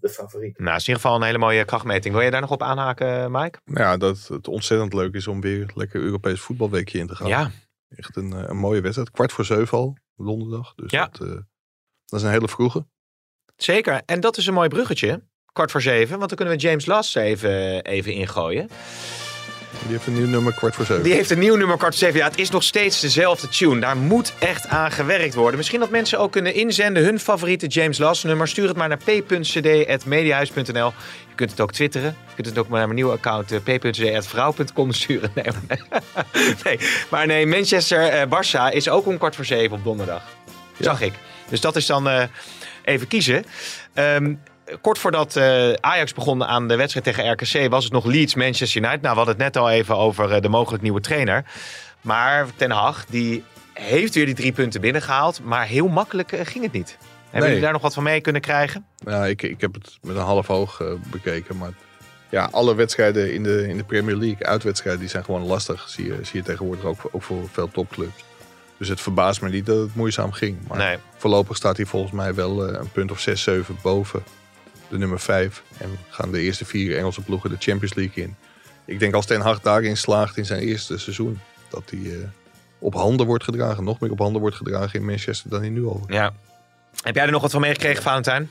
[0.00, 0.58] de favoriet.
[0.58, 2.14] Nou, is in ieder geval een hele mooie krachtmeting.
[2.14, 3.58] Wil je daar nog op aanhaken, Mike?
[3.64, 7.28] Ja, dat het ontzettend leuk is om weer lekker Europees voetbalweekje in te gaan.
[7.28, 7.50] Ja.
[7.88, 9.10] Echt een, een mooie wedstrijd.
[9.10, 10.74] Kwart voor zeven al, donderdag.
[10.74, 11.08] Dus ja.
[11.12, 11.28] dat,
[12.04, 12.86] dat is een hele vroege.
[13.56, 14.02] Zeker.
[14.06, 15.22] En dat is een mooi bruggetje
[15.52, 16.16] kwart voor zeven.
[16.16, 18.68] Want dan kunnen we James Lass even, even ingooien.
[19.70, 21.02] Die heeft een nieuw nummer kwart voor zeven.
[21.02, 22.18] Die heeft een nieuw nummer kwart voor zeven.
[22.20, 23.80] Ja, het is nog steeds dezelfde tune.
[23.80, 25.56] Daar moet echt aan gewerkt worden.
[25.56, 28.48] Misschien dat mensen ook kunnen inzenden hun favoriete James Lass nummer.
[28.48, 30.92] Stuur het maar naar p.cd.mediahuis.nl.
[31.28, 32.16] Je kunt het ook twitteren.
[32.28, 35.30] Je kunt het ook maar naar mijn nieuwe account uh, p.cd.vrouw.com sturen.
[35.34, 35.44] Nee,
[36.64, 36.78] nee,
[37.08, 40.22] maar nee, Manchester uh, Barça is ook om kwart voor zeven op donderdag.
[40.78, 41.12] Zag ik.
[41.48, 42.22] Dus dat is dan uh,
[42.84, 43.44] even kiezen.
[43.94, 44.40] Um,
[44.80, 48.82] kort voordat uh, Ajax begon aan de wedstrijd tegen RKC was het nog Leeds Manchester
[48.82, 49.00] United.
[49.02, 51.44] Nou, we hadden het net al even over uh, de mogelijk nieuwe trainer.
[52.00, 55.40] Maar Ten Hag, die heeft weer die drie punten binnengehaald.
[55.44, 56.96] Maar heel makkelijk uh, ging het niet.
[56.98, 57.48] Hebben Nee.
[57.48, 58.86] jullie daar nog wat van mee kunnen krijgen?
[58.96, 61.56] Ja, ik, ik heb het met een half oog eh, bekeken.
[61.56, 61.70] Maar
[62.28, 65.88] ja, alle wedstrijden in de, in de Premier League, uitwedstrijden, die zijn gewoon lastig.
[65.88, 68.24] Zie je, zie je tegenwoordig ook, ook voor veel topclubs.
[68.78, 70.58] Dus het verbaast me niet dat het moeizaam ging.
[70.68, 70.96] Maar Nee.
[71.16, 74.22] voorlopig staat hij volgens mij wel eh, een punt of 6, 7 boven
[74.88, 75.62] de nummer 5.
[75.78, 78.36] En gaan de eerste vier Engelse ploegen de Champions League in.
[78.84, 82.28] Ik denk als Ten Hag daarin slaagt in zijn eerste seizoen, dat hij eh,
[82.78, 83.84] op handen wordt gedragen.
[83.84, 86.04] Nog meer op handen wordt gedragen in Manchester dan hij nu al.
[86.08, 86.32] Ja.
[87.02, 88.50] Heb jij er nog wat van meegekregen, Valentijn?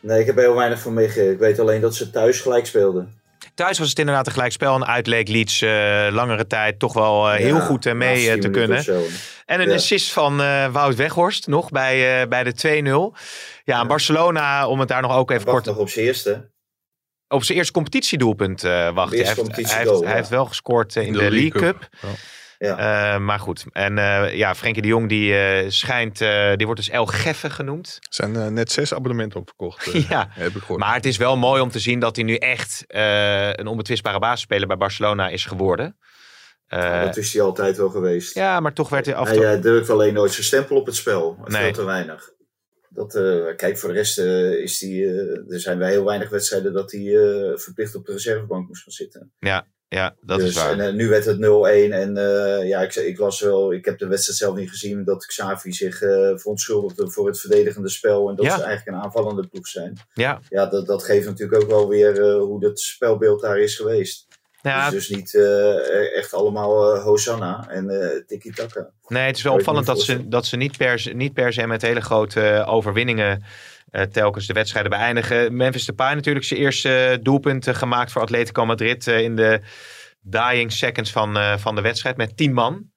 [0.00, 1.32] Nee, ik heb er heel weinig van meegekregen.
[1.32, 3.19] Ik weet alleen dat ze thuis gelijk speelden.
[3.60, 4.74] Thuis was het inderdaad een gelijkspel.
[4.74, 8.48] En uitleek Leeds eh, langere tijd toch wel eh, heel Ja, goed eh, mee te
[8.50, 8.82] kunnen.
[8.82, 9.02] zo.
[9.46, 9.74] En een Ja.
[9.74, 13.14] assist van eh, Wout Weghorst nog bij, eh, bij de 2-0.
[13.64, 16.50] Ja, en Barcelona, om het daar nog ook even Wacht kort nog op zijn eerste.
[17.28, 19.10] op zijn eerste competitiedoelpunt eh wacht.
[19.10, 21.88] Hij heeft, hij, heeft, hij heeft wel gescoord in de, League Cup.
[22.02, 22.08] Ja.
[22.62, 23.14] Ja.
[23.14, 23.64] Eh, maar goed.
[23.72, 27.50] En eh, ja, Frenkie de Jong die eh, schijnt, eh, die wordt dus El Geffe
[27.50, 27.96] genoemd.
[28.00, 29.84] Er zijn net zes abonnementen opverkocht.
[30.08, 30.80] Ja, heb ik gehoord.
[30.80, 34.18] Maar het is wel mooi om te zien dat hij nu echt eh, een onbetwistbare
[34.18, 35.96] basisspeler bij Barcelona is geworden.
[36.66, 38.34] Eh, dat is hij altijd wel geweest.
[38.34, 39.54] ja, maar toch werd hij af en Hij toe...
[39.54, 41.38] eh, drukt alleen nooit zijn stempel op het spel.
[41.44, 41.62] Nee.
[41.62, 42.30] Veel te weinig.
[42.88, 45.06] Dat, eh, kijk, voor de rest eh, is die,
[45.48, 48.92] er zijn wel heel weinig wedstrijden dat hij eh, verplicht op de reservebank moest gaan
[48.92, 49.32] zitten.
[49.38, 49.66] Ja,
[50.20, 50.72] dat dus, is waar.
[50.72, 51.40] En eh, nu werd het 0-1
[51.92, 55.26] en eh, ja, ik, ik las wel, ik heb de wedstrijd zelf niet gezien, dat
[55.26, 58.56] Xavi zich eh verontschuldigde voor het verdedigende spel en dat Ja.
[58.56, 59.98] ze eigenlijk een aanvallende ploeg zijn.
[60.14, 64.26] ja, Ja, dat, dat geeft natuurlijk ook wel weer hoe het spelbeeld daar is geweest.
[64.62, 68.90] Ja, Het is dus niet eh, echt allemaal eh, Hosanna en eh tiki-taka.
[69.08, 71.66] nee, het is wel opvallend dat ze, dat ze niet, per, se- niet per se
[71.66, 73.44] met hele grote overwinningen
[74.12, 75.56] telkens de wedstrijden beëindigen.
[75.56, 79.60] Memphis Depay natuurlijk zijn eerste doelpunt gemaakt voor Atletico Madrid in de
[80.20, 82.90] dying seconds van, van de wedstrijd met 10 man.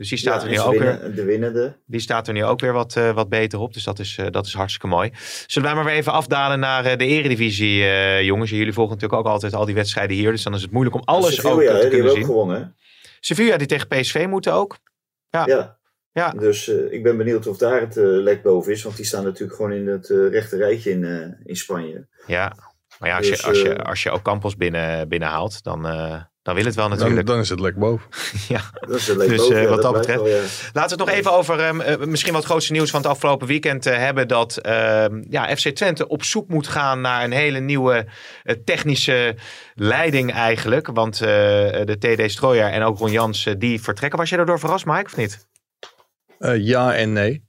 [0.00, 1.76] Dus die staat, Ja, er, nu ook weer, de winnende.
[1.86, 3.72] die staat er nu ook weer wat, eh, wat beter op.
[3.74, 5.10] Dus dat is, eh, dat is hartstikke mooi.
[5.46, 7.84] Zullen wij maar weer even afdalen naar eh, de eredivisie,
[8.24, 8.50] jongens.
[8.50, 10.30] Jullie volgen natuurlijk ook altijd al die wedstrijden hier.
[10.30, 12.24] Dus dan is het moeilijk om alles Sevilla, ook te die kunnen hebben ook zien.
[12.26, 12.60] gewonnen.
[12.60, 12.66] hè?
[13.20, 14.78] Sevilla die tegen PSV moeten ook.
[15.30, 15.46] Ja.
[15.46, 15.78] Ja.
[16.12, 16.30] Ja.
[16.30, 18.82] Dus ik ben benieuwd of daar het lek boven is.
[18.82, 22.06] Want die staan natuurlijk gewoon in het rechte rijtje in, in Spanje.
[22.26, 22.52] Ja,
[22.98, 25.86] maar ja, als, Dus, je, als, je, als je ook Campos binnen, binnenhaalt, dan,
[26.42, 27.26] dan wil het wel natuurlijk.
[27.26, 28.08] dan is het lek boven.
[28.48, 28.60] ja.
[28.80, 29.56] Dat is het lek Dus, boven.
[29.56, 30.40] eh, ja, wat dat betreft- wel, ja.
[30.72, 33.46] Laten we het nog even over ehm, eh, misschien wat grootste nieuws van het afgelopen
[33.46, 34.28] weekend eh, hebben.
[34.28, 38.06] Dat ehm, ja, FC Twente op zoek moet gaan naar een hele nieuwe
[38.64, 39.36] technische
[39.74, 40.86] leiding eigenlijk.
[40.86, 41.26] Want eh,
[41.84, 44.18] de TD Strooijer en ook Ron Jans die vertrekken.
[44.18, 45.46] Was je daardoor verrast, Mike, of niet?
[46.38, 47.48] Eh, ja en nee.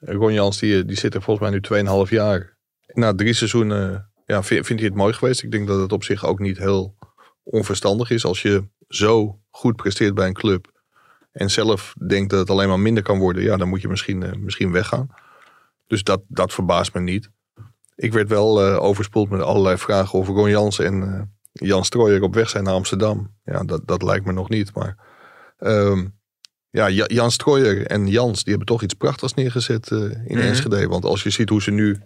[0.00, 2.56] Ron Jans die, die zit er volgens mij nu 2,5 jaar.
[2.86, 5.42] Na drie seizoenen ja, vind, vindt hij het mooi geweest.
[5.42, 6.96] Ik denk dat het op zich ook niet heel
[7.50, 8.24] onverstandig is.
[8.24, 10.76] Als je zo goed presteert bij een club.
[11.32, 14.22] en zelf denkt dat het alleen maar minder kan worden, ja, dan moet je misschien,
[14.22, 15.08] eh, misschien weggaan.
[15.86, 17.30] Dus dat, dat verbaast me niet.
[17.94, 21.20] Ik werd wel eh, overspoeld met allerlei vragen over Ron Jans en uh,
[21.52, 23.34] Jan Strooijer op weg zijn naar Amsterdam.
[23.44, 24.74] Ja, dat, dat lijkt me nog niet.
[24.74, 24.96] Maar
[25.58, 26.06] ehm,
[26.70, 30.88] ja, Jan Strooijer en Jans, die hebben toch iets prachtigs neergezet in mm Enschede.
[30.88, 32.00] Want als je ziet hoe ze nu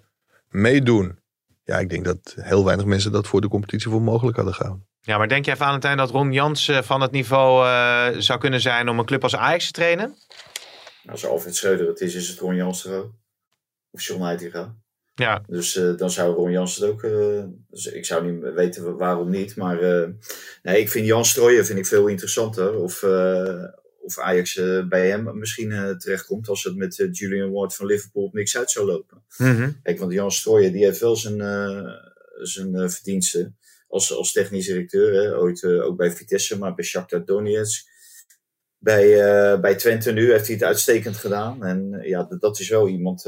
[0.48, 1.18] meedoen,
[1.64, 4.86] ja, ik denk dat heel weinig mensen dat voor de competitie voor mogelijk hadden gehouden.
[5.04, 8.88] Ja, maar denk jij, Valentijn, dat Ron Jans van het niveau uh, zou kunnen zijn
[8.88, 10.06] om een club als Ajax te trainen?
[10.06, 13.12] Nou, als Alfred Schreuder het is, is het Ron Jans er ook.
[13.90, 14.74] Of John Heitinga.
[15.14, 15.42] Ja.
[15.46, 17.02] Dus uh, dan zou Ron Jans het ook...
[17.02, 19.56] Uh, dus ik zou niet weten waarom niet.
[19.56, 19.78] Maar
[20.62, 22.74] nee, ik vind Jan Strooijen vind ik veel interessanter.
[22.74, 23.02] Of,
[24.00, 26.48] of Ajax bij hem misschien terechtkomt.
[26.48, 29.22] Als het met Julian Ward van Liverpool op niks uit zou lopen.
[29.36, 29.80] Mm -hmm.
[29.82, 31.38] Kijk, want Jan Strooijen die heeft wel zijn,
[32.42, 33.56] zijn verdiensten
[33.92, 35.12] als, als technisch directeur.
[35.12, 37.90] Hè, ooit uh, ook bij Vitesse, maar bij Shakhtar Donetsk.
[38.78, 41.64] Bij, uh, bij Twente nu heeft hij het uitstekend gedaan.
[41.64, 43.22] En uh, ja, dat is wel iemand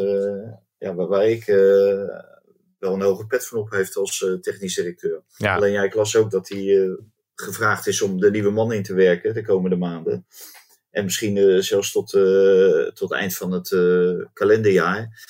[0.79, 1.44] ja, waar, waar ik
[2.79, 5.22] wel een hoge pet van op heeft als technisch directeur.
[5.37, 5.55] Ja.
[5.55, 6.96] Alleen ja, ik las ook dat hij
[7.35, 10.27] gevraagd is om de nieuwe man in te werken de komende maanden.
[10.90, 12.11] En misschien zelfs tot,
[12.94, 13.68] tot eind van het
[14.33, 15.24] kalenderjaar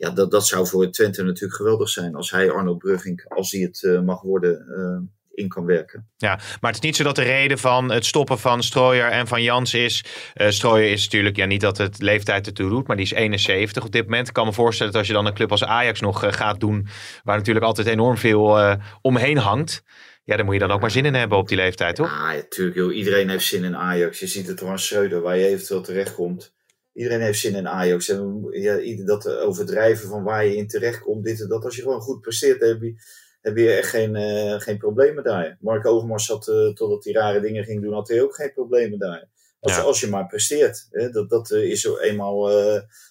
[0.00, 3.60] ja, dat, dat zou voor Twente natuurlijk geweldig zijn als hij Arnold Brugging, als hij
[3.60, 6.08] het uh, mag worden, uh, in kan werken.
[6.16, 9.26] Ja, maar het is niet zo dat de reden van het stoppen van Strooier en
[9.26, 10.04] van Jans is.
[10.34, 13.84] Uh, Strooier is natuurlijk, ja, niet dat het leeftijd ertoe doet, maar die is 71
[13.84, 14.28] op dit moment.
[14.28, 16.88] Ik kan me voorstellen dat als je dan een club als Ajax nog gaat doen,
[17.24, 19.82] waar natuurlijk altijd enorm veel omheen hangt.
[20.24, 22.10] Ja, daar moet je dan ook maar zin in hebben op die leeftijd, toch?
[22.10, 22.76] Ja, natuurlijk.
[22.76, 22.94] Joh.
[22.94, 24.20] Iedereen heeft zin in Ajax.
[24.20, 26.52] Je ziet het toch aan Schreuder, waar je eventueel terechtkomt.
[26.92, 28.08] Iedereen heeft zin in Ajax.
[28.08, 31.64] En ja, dat overdrijven van waar je in terecht komt, dit en dat.
[31.64, 32.94] Als je gewoon goed presteert, heb je,
[33.40, 35.56] heb je echt geen, uh, geen problemen daar.
[35.60, 38.98] Mark Overmars had, uh, totdat hij rare dingen ging doen, had hij ook geen problemen
[38.98, 39.28] daar.
[39.60, 39.82] Als, ja.
[39.82, 40.86] als je maar presteert.
[40.90, 42.44] Hè, dat, dat uh, is zo eenmaal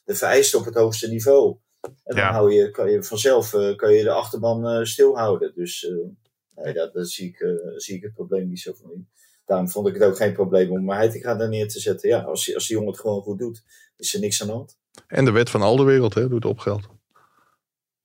[0.05, 1.57] de vereiste op het hoogste niveau.
[2.03, 5.51] En dan hou je, kan je vanzelf kan je de achterban stilhouden.
[5.55, 5.91] Dus
[6.55, 9.07] nee, dat, dat zie, ik, zie ik het probleem niet zo van in.
[9.49, 12.09] Daarom vond ik het ook geen probleem om Heitinga daar neer te zetten.
[12.09, 13.63] Ja, als, als die jongen het gewoon goed doet,
[13.97, 14.77] is er niks aan de hand.
[15.07, 16.87] En de wet van al de wereld hè, doet opgeld.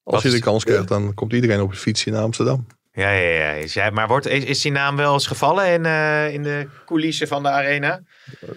[0.02, 2.66] Als je de kans krijgt, dan komt iedereen op een fietsje naar Amsterdam.
[2.92, 3.90] Ja, ja, ja.
[3.90, 7.42] Maar wordt, is, is die naam wel eens gevallen in, eh, in de coulissen van
[7.42, 8.02] de arena?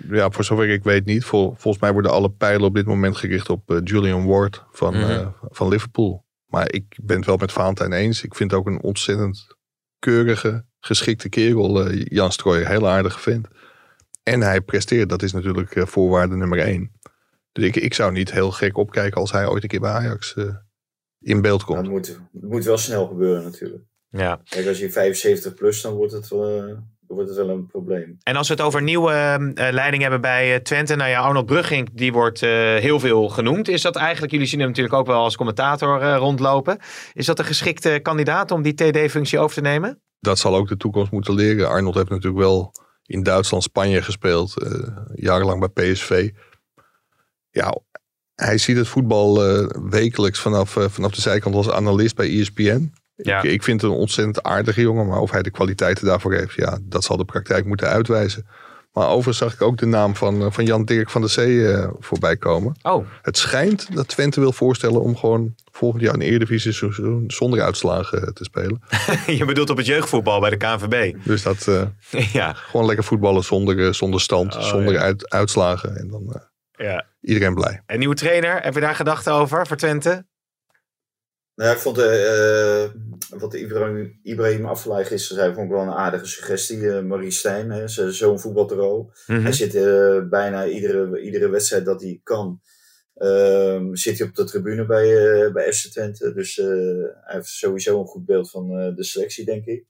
[0.10, 1.24] Ja, voor zover ik weet niet.
[1.24, 4.94] Vol, volgens mij worden alle pijlen op dit moment gericht op eh, Julian Ward van,
[4.94, 5.10] Mhm.
[5.12, 6.26] eh, van Liverpool.
[6.46, 8.24] Maar ik ben het wel met Valentijn eens.
[8.24, 9.48] Ik vind het ook een ontzettend
[10.00, 11.86] keurige, geschikte kerel.
[11.86, 13.48] eh, Jan Strooijer, heel aardige vent.
[14.24, 16.92] En hij presteert, dat is natuurlijk eh, voorwaarde nummer één.
[17.52, 20.34] Dus ik, ik zou niet heel gek opkijken als hij ooit een keer bij Ajax
[20.36, 20.56] eh,
[21.20, 21.80] in beeld komt.
[21.80, 23.84] het, moet, het moet wel snel gebeuren natuurlijk.
[24.10, 24.42] Ja.
[24.44, 28.18] Kijk, als je 75 plus, dan wordt het wel, wordt het wel een probleem.
[28.24, 30.96] En als we het over nieuwe eh, leiding hebben bij eh, Twente.
[30.96, 33.68] Nou ja, Arnold Brugging, die wordt eh, heel veel genoemd.
[33.68, 36.78] Is dat eigenlijk, jullie zien hem natuurlijk ook wel als commentator eh, rondlopen.
[37.14, 40.02] Is dat een geschikte kandidaat om die TD-functie over te nemen?
[40.20, 41.70] dat zal ook de toekomst moeten leren.
[41.70, 42.72] Arnold heeft natuurlijk wel
[43.06, 44.62] in Duitsland, Spanje gespeeld.
[44.62, 44.72] eh,
[45.14, 46.30] jarenlang bij PSV.
[47.50, 47.78] Ja,
[48.36, 52.94] hij ziet het voetbal eh, wekelijks vanaf, eh, vanaf de zijkant als analist bij ESPN.
[53.18, 53.38] Ja.
[53.42, 55.08] Ik, ik vind het een ontzettend aardige jongen.
[55.08, 58.46] Maar of hij de kwaliteiten daarvoor heeft, ja, dat zal de praktijk moeten uitwijzen.
[58.98, 61.72] Maar overigens zag ik ook de naam van, eh, van Jan Dirk van der Zee
[61.72, 62.76] eh, voorbij komen.
[62.82, 67.62] Oh, Het schijnt dat Twente wil voorstellen om gewoon volgend jaar een Eredivisie seizoen zonder
[67.62, 68.82] uitslagen eh, te spelen.
[69.38, 71.16] je bedoelt op het jeugdvoetbal bij de KNVB.
[71.24, 71.68] Dus dat,
[72.40, 75.00] ja, Gewoon lekker voetballen zonder, zonder stand, Oh, zonder ja.
[75.00, 75.98] uit, uitslagen.
[75.98, 77.06] En dan ja.
[77.22, 77.82] iedereen blij.
[77.86, 80.26] En nieuwe trainer, heb je daar gedachten over voor Twente?
[81.58, 82.90] Nou, ik vond eh,
[83.40, 86.90] wat Ibrahim, Ibrahim Afellay gisteren zei, vond ik wel een aardige suggestie.
[86.90, 89.12] eh, Marie Stijn, hè, zo'n voetbaltero.
[89.28, 89.42] Mhm.
[89.42, 92.62] Hij zit eh, bijna iedere, iedere wedstrijd dat hij kan,
[93.14, 96.34] ehm, zit hij op de tribune bij, bij FC Twente.
[96.34, 99.86] Dus hij heeft sowieso een goed beeld van de selectie, denk ik.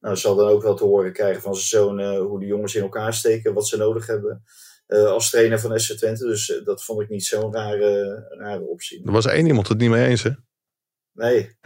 [0.00, 2.82] Nou, zal dan ook wel te horen krijgen van zijn zoon hoe de jongens in
[2.82, 4.42] elkaar steken, wat ze nodig hebben
[4.86, 6.26] als trainer van FC Twente.
[6.26, 9.06] Dus dat vond ik niet zo'n rare, rare optie.
[9.06, 10.22] Er was één iemand het niet mee eens.
[10.22, 10.30] Hè?
[11.22, 11.56] Nee,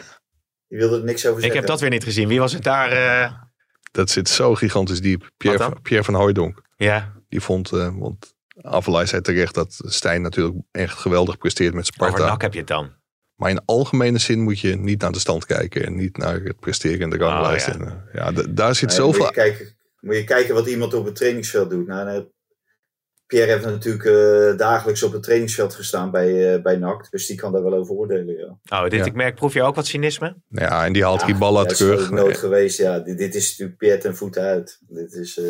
[0.66, 1.59] je wilde er niks over Ik zeggen.
[1.61, 2.29] heb dat weer niet gezien.
[2.29, 2.90] Wie was het daar?
[2.92, 3.33] eh?
[3.92, 5.31] Dat zit zo gigantisch diep.
[5.37, 6.62] Pierre, Pierre van Hooijdonk.
[6.77, 11.83] Ja, Die vond, eh, want Avalai zei terecht dat Stijn natuurlijk echt geweldig presteert met
[11.83, 12.27] over Sparta.
[12.27, 12.92] NAC heb je het dan.
[13.35, 15.85] Maar in algemene zin moet je niet naar de stand kijken.
[15.87, 17.69] En niet naar het presteren in de ranglijst.
[17.69, 17.81] Oh, ja.
[17.81, 19.27] En, eh, ja, daar zit Nee, moet, zoveel...
[19.27, 21.87] je kijken, moet je kijken wat iemand op het trainingsveld doet.
[21.87, 22.27] Nou, nou,
[23.27, 27.11] Pierre heeft natuurlijk eh, dagelijks op het trainingsveld gestaan bij, eh, bij NAC.
[27.11, 28.79] Dus die kan daar wel over oordelen, ja.
[28.79, 29.05] Oh, dit, Ja.
[29.05, 30.37] ik merk, proef je ook wat cynisme?
[30.49, 32.03] Ja, en die haalt dat is terug.
[32.05, 32.99] ook nooit geweest, ja.
[32.99, 34.79] Dit, dit is natuurlijk Pierre ten voeten uit.
[34.89, 35.39] Dit is...
[35.39, 35.45] eh,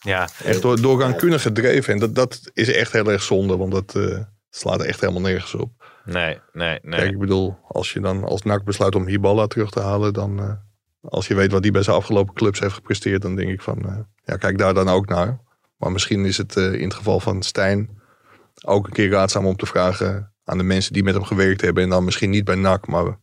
[0.00, 1.92] Ja, Echt door, door rancune gedreven.
[1.92, 4.18] En dat, dat is echt heel erg zonde, want dat eh,
[4.50, 5.70] slaat er echt helemaal nergens op.
[6.04, 7.00] nee, nee, nee.
[7.00, 10.38] Kijk, ik bedoel, als je dan als NAC besluit om Hiballa terug te halen, dan
[10.40, 10.52] eh,
[11.00, 13.78] als je weet wat hij bij zijn afgelopen clubs heeft gepresteerd, dan denk ik van,
[13.88, 15.40] eh, ja, kijk daar dan ook naar.
[15.80, 17.88] Maar misschien is het eh, in het geval van Stijn
[18.64, 21.82] ook een keer raadzaam om te vragen aan de mensen die met hem gewerkt hebben.
[21.82, 23.18] En dan misschien niet bij NAC, maar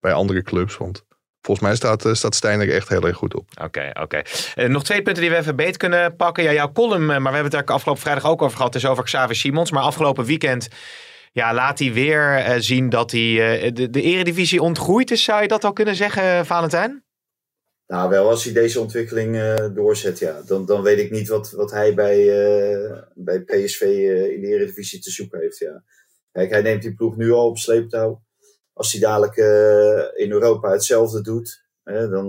[0.00, 0.76] bij andere clubs.
[0.76, 1.04] Want
[1.40, 3.48] volgens mij staat, eh, staat Stijn er echt heel erg goed op.
[3.62, 4.22] Oké, oké.
[4.54, 6.44] Eh, nog twee punten die we even beet kunnen pakken.
[6.44, 9.04] Ja, jouw column, maar we hebben het daar afgelopen vrijdag ook over gehad, is over
[9.04, 9.70] Xavier Simons.
[9.70, 10.68] Maar afgelopen weekend
[11.32, 13.20] ja, laat hij weer zien dat hij
[13.72, 15.24] de, de eredivisie ontgroeid is.
[15.24, 17.02] Zou je dat al kunnen zeggen, Valentijn?
[17.88, 20.42] Nou, wel als hij deze ontwikkeling eh, doorzet, ja.
[20.46, 24.46] Dan, dan weet ik niet wat, wat hij bij, eh, bij PSV eh, in de
[24.46, 25.82] Eredivisie te zoeken heeft, ja.
[26.32, 28.22] Kijk, hij neemt die ploeg nu al op sleeptouw.
[28.72, 29.36] Als hij dadelijk
[30.16, 32.28] in Europa hetzelfde doet, hè, dan,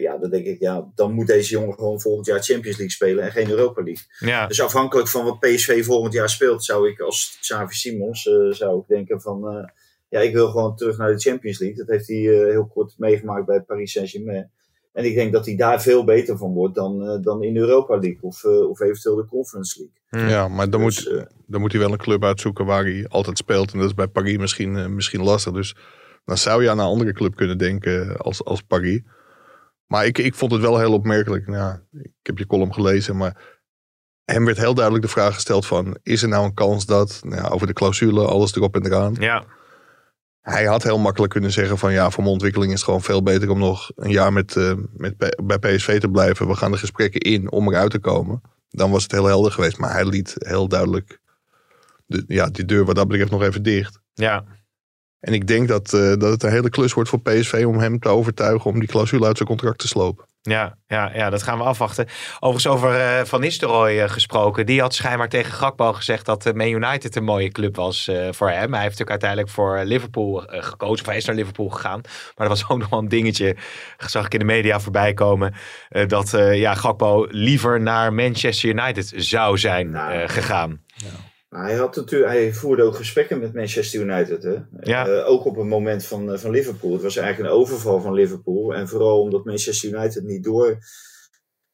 [0.00, 3.24] ja, dan denk ik, ja, dan moet deze jongen gewoon volgend jaar Champions League spelen
[3.24, 4.04] en geen Europa League.
[4.18, 8.80] Ja, Dus afhankelijk van wat PSV volgend jaar speelt, zou ik als Xavi Simons, zou
[8.80, 9.70] ik denken van,
[10.08, 11.78] ja, ik wil gewoon terug naar de Champions League.
[11.78, 14.50] Dat heeft hij heel kort meegemaakt bij Paris Saint-Germain.
[14.96, 17.98] En ik denk dat hij daar veel beter van wordt dan, eh, dan in Europa
[17.98, 20.30] League of, eh, of eventueel de Conference League.
[20.30, 23.06] Ja, maar dan, Dus, moet, eh, dan moet hij wel een club uitzoeken waar hij
[23.08, 23.72] altijd speelt.
[23.72, 25.52] En dat is bij Paris misschien, eh, misschien lastig.
[25.52, 25.76] Dus
[26.24, 29.00] dan zou je aan een andere club kunnen denken als, als Paris.
[29.86, 31.46] Maar ik, ik vond het wel heel opmerkelijk.
[31.46, 33.60] Nou, ja, ik heb je column gelezen, maar
[34.24, 35.98] hem werd heel duidelijk de vraag gesteld van...
[36.02, 39.16] is er nou een kans dat, nou ja, over de clausule, alles erop en eraan...
[39.18, 39.44] ja,
[40.46, 43.22] Hij had heel makkelijk kunnen zeggen van ja, voor mijn ontwikkeling is het gewoon veel
[43.22, 46.48] beter om nog een jaar met, eh, met, bij PSV te blijven.
[46.48, 48.42] We gaan de gesprekken in om eruit te komen.
[48.70, 49.78] Dan was het heel helder geweest.
[49.78, 51.20] Maar hij liet heel duidelijk
[52.06, 54.00] de, ja, die deur wat dat betreft nog even dicht.
[54.14, 54.44] ja.
[55.20, 57.98] En ik denk dat, eh, dat het een hele klus wordt voor PSV om hem
[57.98, 60.24] te overtuigen om die clausule uit zijn contract te slopen.
[60.42, 62.06] Ja, ja, ja, dat gaan we afwachten.
[62.40, 64.66] Overigens over eh, Van Nistelrooy eh, gesproken.
[64.66, 68.50] Die had schijnbaar tegen Gakpo gezegd dat Man United een mooie club was eh, voor
[68.50, 68.72] hem.
[68.72, 71.00] Hij heeft natuurlijk uiteindelijk voor Liverpool gekozen.
[71.00, 72.00] Of hij is naar Liverpool gegaan.
[72.04, 73.56] Maar er was ook nog wel een dingetje,
[73.96, 75.54] zag ik in de media voorbij komen.
[75.88, 79.96] eh, dat eh, ja, Gakpo liever naar Manchester United zou zijn
[80.30, 80.80] gegaan.
[81.02, 84.42] Maar hij, had natuurlijk, hij voerde ook gesprekken met Manchester United.
[84.42, 84.56] Hè?
[84.80, 85.06] Ja.
[85.06, 86.92] Eh, ook op het moment van, eh, van Liverpool.
[86.92, 88.74] Het was eigenlijk een overval van Liverpool.
[88.74, 90.78] En vooral omdat Manchester United niet door,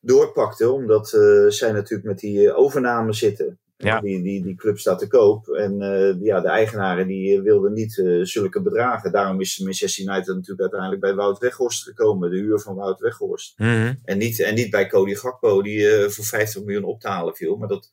[0.01, 0.71] doorpakte.
[0.71, 3.59] Omdat eh, zij natuurlijk met die overname zitten.
[3.77, 4.01] Ja.
[4.01, 5.49] Die, die, die club staat te koop.
[5.49, 5.79] En
[6.23, 9.13] ja, de eigenaren die wilden niet zulke bedragen.
[9.13, 12.31] Daarom is Manchester United natuurlijk uiteindelijk bij Wout Weghorst gekomen.
[12.31, 13.59] De huur van Wout Weghorst.
[13.59, 13.95] Mhm.
[14.05, 17.57] En niet, en niet bij Cody Gakpo, die voor 50 miljoen op te halen viel.
[17.57, 17.91] Maar dat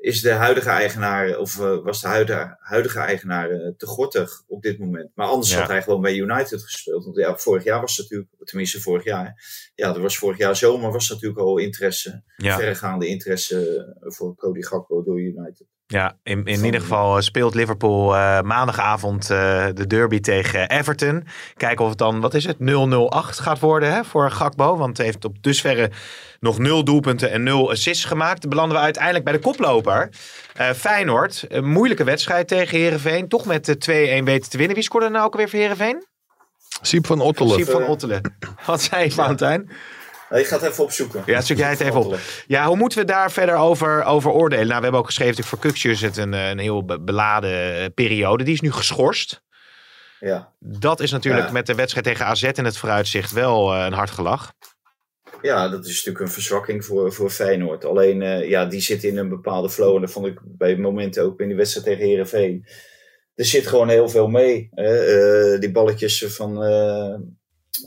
[0.00, 4.62] is de huidige eigenaar, of eh, was de huidige, huidige eigenaar eh, te gortig op
[4.62, 5.10] dit moment.
[5.14, 5.58] Maar anders Ja.
[5.58, 7.04] had hij gewoon bij United gespeeld.
[7.04, 9.34] Want ja, vorig jaar was het natuurlijk, tenminste vorig jaar.
[9.74, 12.56] Ja, er was vorig jaar zomer was natuurlijk al interesse, Ja.
[12.56, 15.66] verregaande interesse eh, voor Cody Gakpo door United.
[15.90, 21.26] Ja, in, in ieder geval eh, speelt Liverpool eh, maandagavond eh, de derby tegen Everton.
[21.56, 22.62] Kijken of het dan, wat is het, 0-0-8
[23.42, 24.76] gaat worden hè, voor Gakbo.
[24.76, 25.90] Want hij heeft op dusverre
[26.40, 28.40] nog nul doelpunten en nul assists gemaakt.
[28.40, 30.08] Dan belanden we uiteindelijk bij de koploper.
[30.76, 33.28] Feyenoord, een moeilijke wedstrijd tegen Herenveen.
[33.28, 34.74] Toch met eh, 2-1 weten te winnen.
[34.74, 36.04] Wie scoorde er nou ook alweer voor Herenveen?
[36.82, 37.54] Siep van Ottelen.
[37.54, 38.34] Siep van Ottelen.
[38.66, 39.70] Wat zei Valentijn?
[40.30, 41.22] Nee, ik ga het even opzoeken.
[41.26, 42.18] Ja, zoek jij het even op.
[42.46, 44.66] Ja, hoe moeten we daar verder over, over oordelen?
[44.66, 47.74] Nou, we hebben ook geschreven voor Kuksje is het een, eh, een heel be- beladen
[47.76, 48.44] eh, periode.
[48.44, 49.42] Die is nu geschorst.
[50.20, 50.52] Ja.
[50.58, 51.52] Dat is natuurlijk Ja.
[51.52, 54.52] met de wedstrijd tegen AZ in het vooruitzicht wel eh, een hard gelach.
[55.42, 57.84] Ja, dat is natuurlijk een verzwakking voor, voor Feyenoord.
[57.84, 59.94] Alleen, ja, die zit in een bepaalde flow.
[59.94, 62.66] En dat vond ik bij momenten ook in die wedstrijd tegen Herenveen.
[63.34, 64.68] Er zit gewoon heel veel mee.
[64.74, 65.58] hè.
[65.58, 66.56] Die balletjes van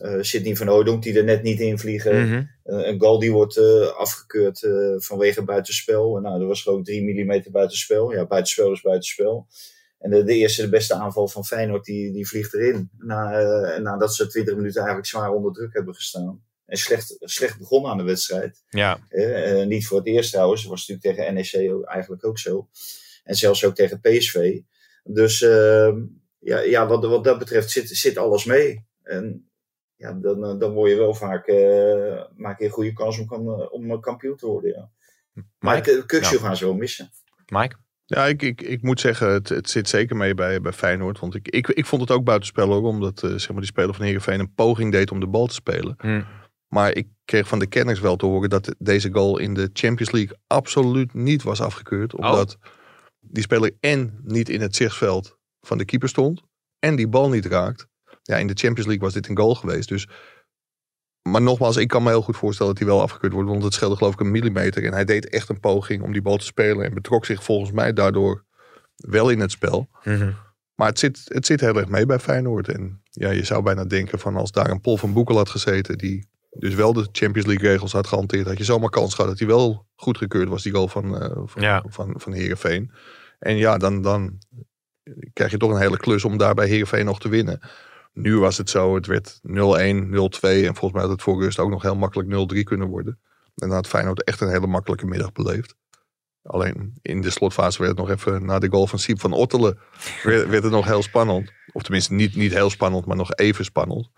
[0.02, 2.28] eh, Sidney van Oudonk die er net niet in vliegen.
[2.28, 2.43] Mhm.
[2.63, 6.15] Eh, een goal die wordt eh, afgekeurd eh, vanwege buitenspel.
[6.15, 8.12] En nou, er was gewoon 3 mm buitenspel.
[8.13, 9.48] Ja, buitenspel is buitenspel.
[10.04, 12.89] En de, de eerste, de beste aanval van Feyenoord, die, die vliegt erin.
[12.98, 16.43] Na, eh, nadat ze 20 minuten eigenlijk zwaar onder druk hebben gestaan.
[16.65, 18.63] En slecht, slecht begonnen aan de wedstrijd.
[18.69, 20.62] Ja, Eh, eh, niet voor het eerst trouwens.
[20.62, 22.67] Dat was natuurlijk tegen NEC eigenlijk ook zo.
[23.24, 24.60] En zelfs ook tegen PSV.
[25.04, 26.02] Dus ehm,
[26.39, 28.86] ja, ja wat, wat dat betreft zit, zit alles mee.
[29.04, 29.52] En
[30.04, 33.26] ja, dan, eh, dan word je wel vaak eh, maak je een goede kans om,
[33.26, 34.72] kan, eh, om kampioen te worden.
[34.72, 34.89] Ja.
[35.60, 35.96] Maar Mike?
[35.96, 36.46] de Kukshoe Ja.
[36.46, 37.10] gaan ze wel missen.
[37.46, 37.76] Mike?
[38.06, 41.20] Ja, ik, ik, ik moet zeggen, het, het zit zeker mee bij, bij Feyenoord.
[41.20, 43.96] Want ik, ik, ik vond het ook buitenspel hoor, omdat eh, zeg maar die speler
[43.96, 45.96] van Heerenveen een poging deed om de bal te spelen.
[45.98, 46.22] Hm.
[46.68, 50.12] Maar ik kreeg van de kenners wel te horen dat deze goal in de Champions
[50.12, 52.16] League absoluut niet was afgekeurd.
[52.16, 52.58] Omdat
[53.20, 56.42] die speler en niet in het zichtveld van de keeper stond.
[56.80, 57.88] En die bal niet raakt.
[58.24, 59.90] Ja, in de Champions League was dit een goal geweest.
[59.90, 60.08] Dus
[61.30, 63.50] maar nogmaals, ik kan me heel goed voorstellen dat hij wel afgekeurd wordt.
[63.50, 64.86] Want het scheelde geloof ik een millimeter.
[64.86, 66.86] En hij deed echt een poging om die bal te spelen.
[66.86, 68.46] En betrok zich volgens mij daardoor
[68.96, 69.90] wel in het spel.
[70.04, 70.32] Mhm.
[70.76, 72.68] Maar het zit, het zit heel erg mee bij Feyenoord.
[72.68, 75.98] En ja, je zou bijna denken van als daar een Paul van Boekel had gezeten.
[75.98, 78.48] Die dus wel de Champions League regels had gehanteerd.
[78.48, 80.64] Had je zomaar kans gehad dat hij wel goedgekeurd was.
[80.64, 81.84] Die goal van, uh, van, Ja.
[81.88, 82.92] van, van Heerenveen.
[83.40, 84.40] En ja, dan, dan
[85.34, 87.60] krijg je toch een hele klus om daar bij Heerenveen nog te winnen.
[88.13, 91.60] Nu was het zo, het werd 0-1, 0-2 en volgens mij had het voor rust
[91.60, 93.19] ook nog heel makkelijk 0-3 kunnen worden.
[93.56, 95.76] En dan had Feyenoord echt een hele makkelijke middag beleefd.
[96.43, 99.80] Alleen in de slotfase werd het nog even, na de goal van Siep van Ottelen,
[100.23, 101.52] werd, werd het nog heel spannend.
[101.71, 104.10] Of tenminste niet, niet heel spannend, maar nog even spannend.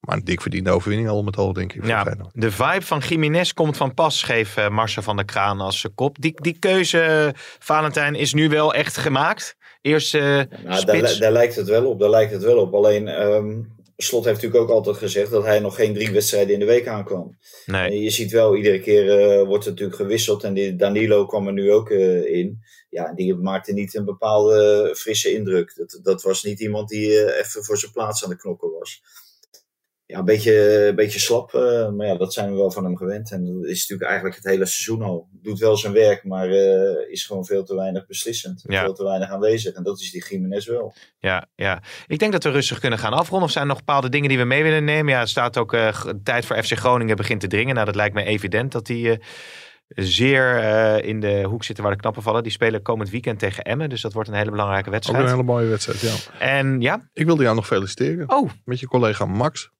[0.00, 3.52] Maar een dik verdiende overwinning al met al, denk ik, Ja, de vibe van Jiménez
[3.52, 6.20] komt van pas, schreef eh, Marcel van der Kraan als kop.
[6.20, 9.56] Die, die keuze, eh, Valentijn, is nu wel echt gemaakt.
[9.84, 11.12] Eerst eh Nou, daar, spits.
[11.12, 12.00] li- daar lijkt het wel op.
[12.00, 12.74] Daar lijkt het wel op.
[12.74, 13.60] Alleen ehm,
[13.96, 16.86] Slot heeft natuurlijk ook altijd gezegd dat hij nog geen drie wedstrijden in de week
[16.86, 17.38] aankwam.
[17.66, 17.90] nee.
[17.90, 20.44] En je ziet wel, iedere keer eh, wordt er natuurlijk gewisseld.
[20.44, 22.58] En die Danilo kwam er nu ook eh, in.
[22.90, 25.72] Ja, die maakte niet een bepaalde frisse indruk.
[25.76, 29.02] Dat, dat was niet iemand die even voor zijn plaats aan de knokken was.
[30.14, 31.54] Ja, een beetje, een beetje slap.
[31.54, 33.30] eh, maar ja, dat zijn we wel van hem gewend.
[33.32, 35.28] En dat is natuurlijk eigenlijk het hele seizoen al.
[35.32, 38.64] Doet wel zijn werk, maar eh, is gewoon veel te weinig beslissend.
[38.66, 38.82] Ja.
[38.84, 39.74] Veel te weinig aanwezig.
[39.74, 40.94] En dat is die Jiménez wel.
[41.18, 43.46] Ja, ja, ik denk dat we rustig kunnen gaan afronden.
[43.46, 45.12] Of zijn er nog bepaalde dingen die we mee willen nemen?
[45.12, 47.74] Ja, er staat ook eh, g- tijd voor FC Groningen begint te dringen.
[47.74, 49.16] Nou, dat lijkt me evident dat die eh,
[49.88, 52.42] zeer eh, in de hoek zitten waar de knappen vallen.
[52.42, 53.88] Die spelen komend weekend tegen Emmen.
[53.88, 55.22] Dus dat wordt een hele belangrijke Ook wedstrijd.
[55.24, 56.14] een hele mooie wedstrijd, ja.
[56.38, 58.30] En ja, Ik wilde jou nog feliciteren.
[58.30, 59.70] oh, Met je collega Max.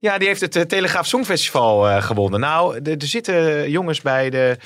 [0.00, 2.40] Ja, die heeft het eh, Telegraaf Songfestival eh, gewonnen.
[2.40, 4.56] Nou, er zitten jongens bij de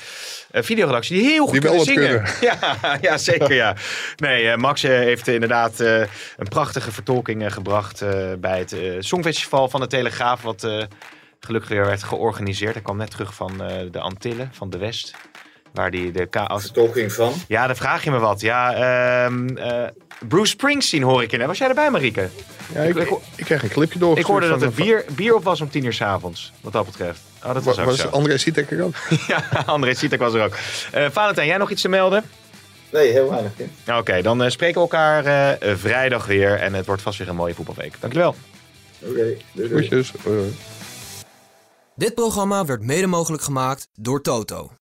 [0.51, 2.23] uh, videoredactie die heel goed Die kunnen zingen.
[2.41, 3.75] Ja, ja, zeker ja.
[4.15, 5.99] Nee, Max heeft inderdaad eh,
[6.37, 10.41] een prachtige vertolking gebracht eh, bij het Songfestival van de Telegraaf.
[10.41, 10.83] Wat eh,
[11.45, 12.73] gelukkig weer werd georganiseerd.
[12.73, 15.15] Hij kwam net terug van eh, de Antillen, van de West.
[15.73, 16.63] Waar die de chaos...
[16.63, 17.33] Vertolking van.
[17.47, 18.41] Ja, dan vraag je me wat.
[18.41, 19.87] Ja, ehm, eh,
[20.27, 21.47] Bruce Springsteen hoor ik in.
[21.47, 22.29] Was jij erbij, Marieke?
[22.73, 24.17] Ja, ik, Ik- ik, ik kreeg een clipje door.
[24.17, 26.51] Ik hoorde dat er bier, bier op was om tien uur s'avonds.
[26.61, 27.19] Wat dat betreft.
[27.43, 28.07] Oh, dat was ook Was zo.
[28.07, 28.95] André Sietek er ook?
[29.27, 30.53] Ja, André Sietek was er ook.
[30.91, 32.23] Eh Valentijn, jij nog iets te melden?
[32.91, 33.51] Nee, heel weinig.
[33.97, 36.55] Oké, dan eh, spreken we elkaar eh, vrijdag weer.
[36.59, 37.95] En het wordt vast weer een mooie voetbalweek.
[37.99, 38.35] Dankjewel.
[38.99, 40.05] Oké, doei, doei.
[40.23, 40.53] Hoi.
[41.95, 44.71] Dit programma werd mede mogelijk gemaakt door Toto.